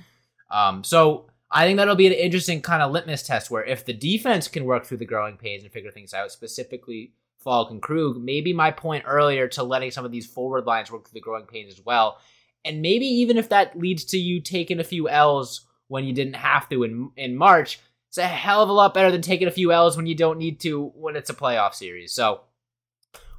Um, 0.51 0.83
so 0.83 1.27
I 1.51 1.65
think 1.65 1.77
that'll 1.77 1.95
be 1.95 2.07
an 2.07 2.13
interesting 2.13 2.61
kind 2.61 2.83
of 2.83 2.91
litmus 2.91 3.23
test 3.23 3.49
where 3.49 3.63
if 3.63 3.85
the 3.85 3.93
defense 3.93 4.47
can 4.47 4.65
work 4.65 4.85
through 4.85 4.97
the 4.97 5.05
growing 5.05 5.37
pains 5.37 5.63
and 5.63 5.71
figure 5.71 5.91
things 5.91 6.13
out, 6.13 6.31
specifically 6.31 7.13
Faulk 7.39 7.71
and 7.71 7.81
Krug, 7.81 8.21
maybe 8.21 8.53
my 8.53 8.71
point 8.71 9.05
earlier 9.07 9.47
to 9.49 9.63
letting 9.63 9.91
some 9.91 10.05
of 10.05 10.11
these 10.11 10.27
forward 10.27 10.65
lines 10.65 10.91
work 10.91 11.05
through 11.05 11.15
the 11.15 11.21
growing 11.21 11.45
pains 11.45 11.73
as 11.73 11.85
well. 11.85 12.19
And 12.65 12.81
maybe 12.81 13.05
even 13.05 13.37
if 13.37 13.49
that 13.49 13.77
leads 13.79 14.03
to 14.05 14.17
you 14.17 14.41
taking 14.41 14.79
a 14.79 14.83
few 14.83 15.09
L's 15.09 15.65
when 15.87 16.03
you 16.03 16.13
didn't 16.13 16.35
have 16.35 16.67
to 16.69 16.83
in 16.83 17.11
in 17.15 17.35
March, 17.35 17.79
it's 18.09 18.17
a 18.17 18.27
hell 18.27 18.61
of 18.61 18.69
a 18.69 18.73
lot 18.73 18.93
better 18.93 19.11
than 19.11 19.21
taking 19.21 19.47
a 19.47 19.51
few 19.51 19.71
L's 19.71 19.95
when 19.95 20.05
you 20.05 20.15
don't 20.15 20.37
need 20.37 20.59
to 20.61 20.91
when 20.95 21.15
it's 21.15 21.29
a 21.29 21.33
playoff 21.33 21.73
series. 21.73 22.11
So 22.11 22.41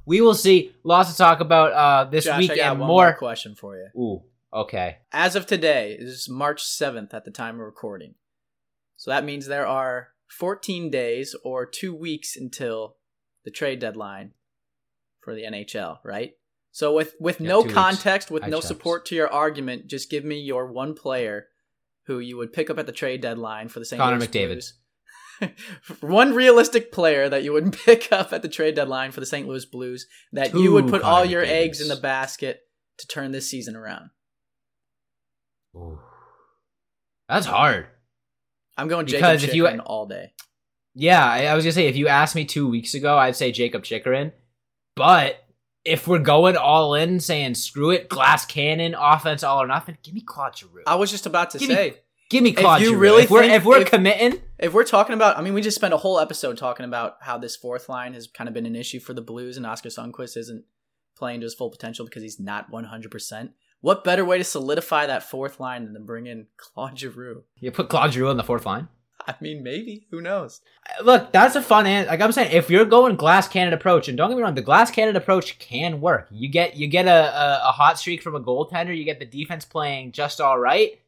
we 0.05 0.21
will 0.21 0.33
see. 0.33 0.73
Lots 0.83 1.11
to 1.11 1.17
talk 1.17 1.39
about 1.39 1.71
uh, 1.73 2.09
this 2.09 2.25
Josh, 2.25 2.39
week 2.39 2.57
and 2.57 2.79
more. 2.79 2.87
more 2.87 3.13
question 3.13 3.55
for 3.55 3.77
you. 3.77 3.87
Ooh, 3.95 4.23
okay. 4.53 4.97
As 5.11 5.35
of 5.35 5.45
today, 5.45 5.95
is 5.99 6.29
March 6.29 6.63
7th 6.63 7.13
at 7.13 7.25
the 7.25 7.31
time 7.31 7.55
of 7.55 7.61
recording. 7.65 8.15
So 8.97 9.11
that 9.11 9.25
means 9.25 9.45
there 9.47 9.67
are 9.67 10.09
14 10.29 10.89
days 10.89 11.35
or 11.43 11.65
two 11.65 11.93
weeks 11.95 12.35
until 12.35 12.97
the 13.43 13.51
trade 13.51 13.79
deadline 13.79 14.31
for 15.21 15.33
the 15.33 15.43
NHL, 15.43 15.99
right? 16.03 16.33
So 16.71 16.93
with 16.93 17.15
with 17.19 17.41
Yeah, 17.41 17.47
no 17.49 17.61
two 17.61 17.67
weeks. 17.67 17.73
context, 17.73 18.31
with 18.31 18.43
I 18.43 18.47
no 18.47 18.57
checked. 18.57 18.67
support 18.67 19.05
to 19.07 19.15
your 19.15 19.31
argument, 19.31 19.87
just 19.87 20.09
give 20.09 20.23
me 20.23 20.39
your 20.39 20.71
one 20.71 20.93
player 20.93 21.47
who 22.05 22.19
you 22.19 22.37
would 22.37 22.53
pick 22.53 22.69
up 22.69 22.79
at 22.79 22.85
the 22.85 22.91
trade 22.91 23.21
deadline 23.21 23.67
for 23.67 23.79
the 23.79 23.85
St. 23.85 23.99
Connor 23.99 24.17
Louis 24.17 24.27
McDavid. 24.27 24.47
Blues. 24.47 24.73
one 26.01 26.33
realistic 26.33 26.91
player 26.91 27.27
that 27.29 27.43
you 27.43 27.51
would 27.53 27.73
pick 27.85 28.11
up 28.11 28.31
at 28.31 28.41
the 28.41 28.47
trade 28.47 28.75
deadline 28.75 29.11
for 29.11 29.19
the 29.19 29.25
St. 29.25 29.47
Louis 29.47 29.65
Blues 29.65 30.07
that 30.31 30.53
you 30.53 30.71
would 30.71 30.87
put 30.87 31.01
all 31.01 31.19
Connor 31.19 31.31
your 31.31 31.43
eggs 31.43 31.81
in 31.81 31.87
the 31.87 31.95
basket 31.95 32.61
to 32.97 33.07
turn 33.07 33.31
this 33.31 33.49
season 33.49 33.75
around. 33.75 34.11
Ooh. 35.75 35.99
That's 37.29 37.45
hard. 37.45 37.87
I'm 38.77 38.87
going 38.87 39.05
Jacob 39.05 39.21
Because 39.21 39.43
if 39.43 39.53
you- 39.55 39.67
all 39.67 40.05
day. 40.05 40.33
Yeah, 40.93 41.25
I, 41.25 41.45
I 41.45 41.55
was 41.55 41.63
gonna 41.63 41.71
say 41.71 41.87
if 41.87 41.95
you 41.95 42.09
asked 42.09 42.35
me 42.35 42.43
two 42.43 42.67
weeks 42.67 42.93
ago, 42.95 43.17
I'd 43.17 43.35
say 43.37 43.51
Jacob 43.53 43.83
Chychrun. 43.85 44.33
But 44.97 45.37
if 45.85 46.05
we're 46.07 46.19
going 46.19 46.57
all 46.57 46.95
in, 46.95 47.21
saying 47.21 47.55
screw 47.55 47.91
it, 47.91 48.09
glass 48.09 48.45
cannon, 48.45 48.93
offense 48.99 49.41
all 49.43 49.61
or 49.61 49.67
nothing, 49.67 49.97
give 50.03 50.13
me 50.13 50.21
Claude 50.21 50.57
Giroux. 50.57 50.83
I 50.85 50.95
was 50.95 51.09
just 51.09 51.25
about 51.25 51.51
to 51.51 51.59
Give 51.59 51.69
me- 51.69 51.75
say, 51.75 51.93
give 52.29 52.43
me 52.43 52.51
Claude 52.51 52.81
you 52.81 52.87
Giroux. 52.89 52.99
really 52.99 53.23
if 53.23 53.29
we're 53.31 53.43
if 53.43 53.63
we're 53.63 53.79
if- 53.81 53.89
committing, 53.89 54.41
if 54.59 54.73
we're 54.73 54.83
talking 54.83 55.13
about, 55.13 55.37
I 55.37 55.41
mean, 55.41 55.53
we 55.53 55.61
just 55.61 55.75
spent 55.75 55.93
a 55.93 55.97
whole 55.97 56.19
episode 56.19 56.57
talking 56.57 56.85
about 56.85 57.15
how 57.21 57.37
this 57.37 57.55
fourth 57.55 57.87
line 57.87 58.13
has 58.13 58.27
kind 58.27 58.47
of 58.49 58.53
been 58.53 58.65
an 58.65 58.75
issue 58.75 58.99
for 58.99 59.13
the 59.13 59.21
Blues, 59.21 59.55
and 59.55 59.65
Oskar 59.65 59.87
Sundqvist 59.89 60.35
isn't 60.35 60.65
playing 61.15 61.39
to 61.39 61.45
his 61.45 61.53
full 61.55 61.69
potential 61.69 62.03
because 62.03 62.21
he's 62.21 62.39
not 62.39 62.69
100%. 62.69 63.51
What 63.81 64.03
better 64.03 64.23
way 64.23 64.37
to 64.37 64.43
solidify 64.43 65.07
that 65.07 65.23
fourth 65.23 65.59
line 65.59 65.85
than 65.85 65.93
to 65.95 65.99
bring 65.99 66.27
in 66.27 66.47
Claude 66.57 66.97
Giroux? 66.97 67.43
you 67.59 67.71
put 67.71 67.89
Claude 67.89 68.13
Giroux 68.13 68.29
on 68.29 68.37
the 68.37 68.43
fourth 68.43 68.65
line. 68.65 68.87
I 69.27 69.35
mean, 69.39 69.63
maybe. 69.63 70.07
Who 70.11 70.21
knows? 70.21 70.61
Uh, 70.87 71.03
look, 71.03 71.31
that's 71.31 71.55
a 71.55 71.61
fun 71.61 71.85
answer. 71.85 72.09
Like 72.09 72.21
I'm 72.21 72.31
saying, 72.31 72.51
if 72.53 72.69
you're 72.69 72.85
going 72.85 73.15
glass 73.15 73.47
cannon 73.47 73.73
approach, 73.73 74.07
and 74.07 74.17
don't 74.17 74.29
get 74.29 74.37
me 74.37 74.43
wrong, 74.43 74.55
the 74.55 74.61
glass 74.61 74.89
cannon 74.89 75.15
approach 75.15 75.59
can 75.59 76.01
work. 76.01 76.27
You 76.31 76.49
get 76.49 76.75
you 76.75 76.87
get 76.87 77.05
a, 77.05 77.09
a, 77.09 77.61
a 77.69 77.71
hot 77.71 77.99
streak 77.99 78.21
from 78.21 78.35
a 78.35 78.39
goaltender. 78.39 78.95
You 78.95 79.03
get 79.03 79.19
the 79.19 79.25
defense 79.25 79.65
playing 79.65 80.11
just 80.13 80.41
all 80.41 80.57
right. 80.57 80.99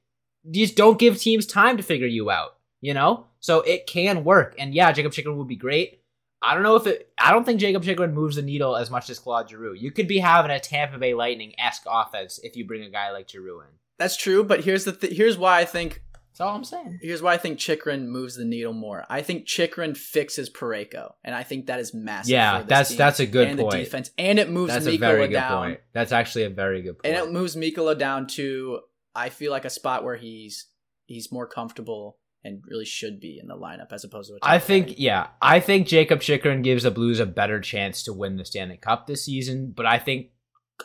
You 0.43 0.65
just 0.65 0.75
don't 0.75 0.99
give 0.99 1.17
teams 1.17 1.45
time 1.45 1.77
to 1.77 1.83
figure 1.83 2.07
you 2.07 2.29
out. 2.29 2.57
You 2.81 2.93
know, 2.93 3.27
so 3.39 3.62
it 3.62 3.88
can 3.88 4.23
work. 4.23 4.55
And 4.59 4.75
yeah, 4.75 4.91
Jacob 4.91 5.13
Chychrun 5.13 5.38
would 5.38 5.47
be 5.47 5.55
great. 5.55 6.01
I 6.43 6.53
don't 6.53 6.63
know 6.63 6.75
if 6.75 6.86
it. 6.88 7.10
I 7.19 7.32
don't 7.32 7.45
think 7.45 7.60
Jacob 7.60 7.84
Chychrun 7.84 8.13
moves 8.13 8.36
the 8.36 8.41
needle 8.41 8.75
as 8.75 8.91
much 8.91 9.10
as 9.10 9.17
Claude 9.19 9.49
Giroux. 9.49 9.73
You 9.73 9.91
could 9.91 10.08
be 10.08 10.19
having 10.19 10.51
a 10.51 10.60
Tampa 10.60 10.97
Bay 10.97 11.13
Lightning 11.13 11.53
esque 11.60 11.84
offense 11.89 12.39
if 12.43 12.56
you 12.58 12.65
bring 12.67 12.84
a 12.84 12.89
guy 12.89 13.12
like 13.12 13.29
Giroux 13.29 13.62
in. 13.62 13.67
That's 13.97 14.17
true, 14.17 14.43
but 14.43 14.63
here's 14.63 14.84
the 14.86 14.91
th- 14.91 15.15
here's 15.15 15.38
why 15.38 15.60
I 15.60 15.65
think 15.65 16.01
That's 16.32 16.41
all 16.41 16.56
I'm 16.56 16.63
saying. 16.63 16.99
here's 17.01 17.21
why 17.21 17.34
I 17.34 17.38
think 17.38 17.60
Chychrun 17.60 18.10
moves 18.10 18.36
the 18.36 18.43
needle 18.43 18.73
more. 18.73 19.06
I 19.10 19.21
think 19.21 19.45
Chychrun 19.45 19.95
fixes 19.95 20.49
Parayko, 20.49 21.13
and 21.23 21.34
I 21.34 21.43
think 21.43 21.67
that 21.67 21.79
is 21.79 21.93
massive. 21.93 22.32
Yeah, 22.32 22.58
for 22.60 22.63
this 22.65 22.69
that's 22.69 22.89
team 22.89 22.97
that's 22.97 23.19
a 23.21 23.25
good 23.27 23.47
and 23.49 23.60
point. 23.60 23.71
the 23.71 23.77
defense, 23.77 24.12
and 24.17 24.39
it 24.39 24.49
moves 24.49 24.73
That's 24.73 24.86
a 24.88 24.91
Mikkola 24.91 24.99
very 24.99 25.27
good 25.27 25.34
down. 25.34 25.58
point. 25.67 25.79
That's 25.93 26.12
actually 26.12 26.43
a 26.45 26.49
very 26.49 26.82
good 26.82 26.97
point. 27.01 27.15
and 27.15 27.23
it 27.23 27.32
moves 27.32 27.56
Mikkola 27.56 27.97
down 27.97 28.27
to 28.27 28.79
I 29.15 29.29
feel 29.29 29.51
like 29.51 29.63
a 29.65 29.69
spot 29.69 30.03
where 30.03 30.15
he's 30.17 30.65
he's 31.06 31.32
more 31.32 31.45
comfortable 31.47 32.17
and 32.43 32.62
really 32.67 32.86
should 32.86 33.19
be 33.19 33.39
in 33.39 33.47
the 33.47 33.56
lineup 33.56 33.91
as 33.91 34.03
opposed 34.03 34.29
to. 34.29 34.36
A 34.36 34.39
I 34.41 34.60
think, 34.60 34.89
pick. 34.89 34.99
yeah, 34.99 35.27
I 35.41 35.60
think 35.60 35.88
Jacob 35.88 36.21
Chychrun 36.21 36.62
gives 36.62 36.84
the 36.84 36.91
Blues 36.91 37.19
a 37.19 37.25
better 37.25 37.60
chance 37.60 38.03
to 38.03 38.13
win 38.13 38.38
the 38.38 38.45
Stanley 38.45 38.77
Cup 38.77 39.08
this 39.08 39.25
season, 39.25 39.73
but 39.75 39.86
I 39.86 39.99
think. 39.99 40.27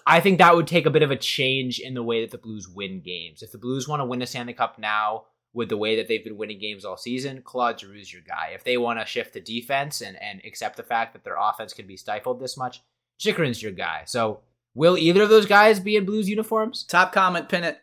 I 0.06 0.20
think 0.20 0.38
that 0.38 0.54
would 0.54 0.66
take 0.66 0.84
a 0.84 0.90
bit 0.90 1.02
of 1.02 1.10
a 1.10 1.16
change 1.16 1.80
in 1.80 1.94
the 1.94 2.02
way 2.02 2.20
that 2.20 2.30
the 2.30 2.38
Blues 2.38 2.68
win 2.68 3.00
games. 3.00 3.42
If 3.42 3.52
the 3.52 3.58
Blues 3.58 3.88
want 3.88 4.00
to 4.00 4.04
win 4.04 4.18
the 4.18 4.26
Stanley 4.26 4.52
Cup 4.52 4.78
now, 4.78 5.24
with 5.54 5.68
the 5.68 5.76
way 5.76 5.96
that 5.96 6.08
they've 6.08 6.22
been 6.22 6.36
winning 6.36 6.58
games 6.58 6.84
all 6.84 6.96
season, 6.96 7.42
Claude 7.42 7.78
Giroux's 7.78 8.12
your 8.12 8.22
guy. 8.22 8.52
If 8.54 8.64
they 8.64 8.76
want 8.76 9.00
to 9.00 9.06
shift 9.06 9.32
to 9.32 9.40
defense 9.40 10.00
and, 10.00 10.20
and 10.22 10.40
accept 10.44 10.76
the 10.76 10.82
fact 10.82 11.14
that 11.14 11.24
their 11.24 11.36
offense 11.40 11.72
can 11.72 11.86
be 11.86 11.96
stifled 11.96 12.40
this 12.40 12.56
much, 12.56 12.82
Chychrun's 13.18 13.62
your 13.62 13.72
guy. 13.72 14.02
So 14.06 14.40
will 14.74 14.96
either 14.96 15.22
of 15.22 15.30
those 15.30 15.46
guys 15.46 15.80
be 15.80 15.96
in 15.96 16.04
Blues 16.04 16.28
uniforms? 16.28 16.84
top 16.84 17.12
comment, 17.12 17.48
pin 17.48 17.64
it. 17.64 17.80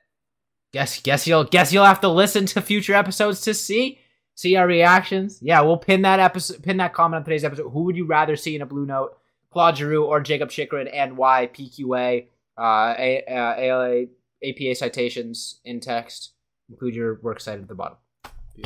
Guess 0.76 1.00
guess 1.04 1.26
you'll 1.26 1.46
guess 1.46 1.72
you'll 1.72 1.86
have 1.86 2.02
to 2.02 2.10
listen 2.10 2.46
to 2.48 2.62
future 2.62 2.96
episodes 2.96 3.40
to 3.44 3.54
see 3.54 3.98
see 4.34 4.58
our 4.58 4.68
reactions. 4.68 5.40
Yeah, 5.42 5.62
we'll 5.62 5.78
pin 5.78 6.02
that 6.02 6.20
episode 6.20 6.62
pin 6.64 6.76
that 6.78 6.94
comment 6.94 7.22
on 7.22 7.24
today's 7.24 7.46
episode. 7.46 7.70
Who 7.70 7.84
would 7.84 7.96
you 7.96 8.06
rather 8.06 8.36
see 8.36 8.58
in 8.58 8.62
a 8.62 8.66
blue 8.66 8.86
note? 8.86 9.18
Claude 9.52 9.78
Giroux 9.78 10.04
or 10.04 10.20
Jakob 10.20 10.50
Chychrun 10.50 10.90
and 10.90 11.16
why 11.16 11.48
PQA 11.48 12.28
uh, 12.58 12.94
A, 13.00 13.24
uh, 13.26 13.56
ALA 13.58 14.08
APA 14.44 14.76
citations 14.76 15.62
in 15.64 15.80
text. 15.80 16.34
Include 16.70 16.94
your 16.94 17.22
works 17.22 17.46
cited 17.46 17.62
at 17.62 17.70
the 17.70 17.76
bottom. 17.76 17.98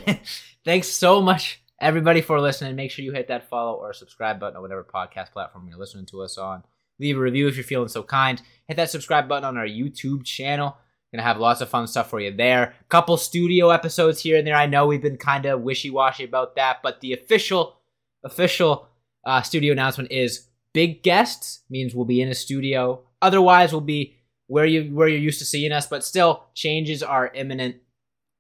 Thanks 0.66 0.88
so 0.88 1.22
much, 1.22 1.62
everybody, 1.80 2.22
for 2.22 2.42
listening. 2.42 2.76
Make 2.76 2.90
sure 2.90 3.06
you 3.06 3.12
hit 3.12 3.28
that 3.28 3.52
follow 3.52 3.76
or 3.76 3.94
subscribe 3.94 4.40
button 4.40 4.56
on 4.56 4.64
whatever 4.64 4.84
podcast 4.84 5.32
platform 5.32 5.68
you're 5.70 5.78
listening 5.78 6.08
to 6.08 6.24
us 6.24 6.40
on. 6.40 6.64
Leave 6.98 7.18
a 7.18 7.22
review 7.22 7.48
if 7.48 7.56
you're 7.56 7.64
feeling 7.64 7.88
so 7.88 8.02
kind. 8.02 8.42
Hit 8.68 8.78
that 8.78 8.90
subscribe 8.90 9.30
button 9.30 9.46
on 9.46 9.58
our 9.58 9.68
YouTube 9.68 10.24
channel. 10.26 10.76
Gonna 11.14 11.24
have 11.24 11.40
lots 11.40 11.62
of 11.62 11.70
fun 11.70 11.88
stuff 11.88 12.10
for 12.10 12.20
you 12.20 12.32
there. 12.32 12.76
Couple 12.88 13.18
studio 13.18 13.70
episodes 13.70 14.22
here 14.22 14.38
and 14.38 14.46
there. 14.46 14.56
I 14.56 14.68
know 14.68 14.86
we've 14.86 15.02
been 15.02 15.18
kind 15.18 15.46
of 15.46 15.62
wishy-washy 15.62 16.24
about 16.24 16.56
that, 16.56 16.78
but 16.84 17.02
the 17.02 17.14
official, 17.14 17.80
official 18.24 18.88
uh, 19.26 19.42
studio 19.42 19.72
announcement 19.72 20.12
is 20.12 20.48
big 20.74 21.02
guests 21.02 21.64
means 21.70 21.96
we'll 21.96 22.06
be 22.06 22.22
in 22.22 22.30
a 22.30 22.36
studio. 22.36 23.02
Otherwise, 23.22 23.72
we'll 23.72 23.82
be 23.82 24.18
where 24.48 24.66
you 24.66 24.94
where 24.94 25.08
you're 25.08 25.20
used 25.20 25.40
to 25.40 25.46
seeing 25.46 25.72
us. 25.72 25.88
But 25.88 26.04
still, 26.04 26.46
changes 26.54 27.02
are 27.02 27.32
imminent. 27.34 27.78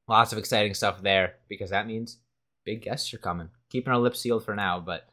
Lots 0.07 0.31
of 0.31 0.37
exciting 0.37 0.73
stuff 0.73 1.01
there 1.01 1.35
because 1.47 1.69
that 1.71 1.87
means 1.87 2.17
big 2.65 2.81
guests 2.81 3.13
are 3.13 3.19
coming. 3.19 3.49
Keeping 3.69 3.93
our 3.93 3.99
lips 3.99 4.19
sealed 4.19 4.43
for 4.43 4.55
now, 4.55 4.79
but 4.79 5.07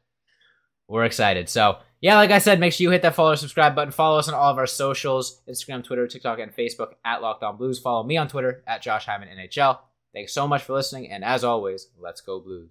we're 0.89 1.05
excited. 1.05 1.49
So 1.49 1.79
yeah, 2.01 2.17
like 2.17 2.31
I 2.31 2.39
said, 2.39 2.61
make 2.61 2.73
sure 2.73 2.85
you 2.85 2.91
hit 2.91 3.03
that 3.03 3.15
follow 3.15 3.33
or 3.33 3.37
subscribe 3.37 3.75
button. 3.75 3.93
Follow 3.93 4.19
us 4.19 4.29
on 4.29 4.35
all 4.35 4.51
of 4.51 4.59
our 4.59 4.67
socials: 4.67 5.41
Instagram, 5.49 5.83
Twitter, 5.83 6.07
TikTok, 6.07 6.39
and 6.39 6.55
Facebook 6.55 6.93
at 7.05 7.23
Locked 7.23 7.43
On 7.43 7.57
Blues. 7.57 7.79
Follow 7.79 8.03
me 8.03 8.17
on 8.17 8.29
Twitter 8.29 8.63
at 8.67 8.83
Josh 8.83 9.07
Hyman 9.07 9.29
NHL. 9.29 9.79
Thanks 10.13 10.33
so 10.33 10.47
much 10.47 10.63
for 10.63 10.75
listening, 10.75 11.11
and 11.11 11.25
as 11.25 11.45
always, 11.45 11.89
let's 11.99 12.21
go 12.21 12.41
Blues. 12.41 12.71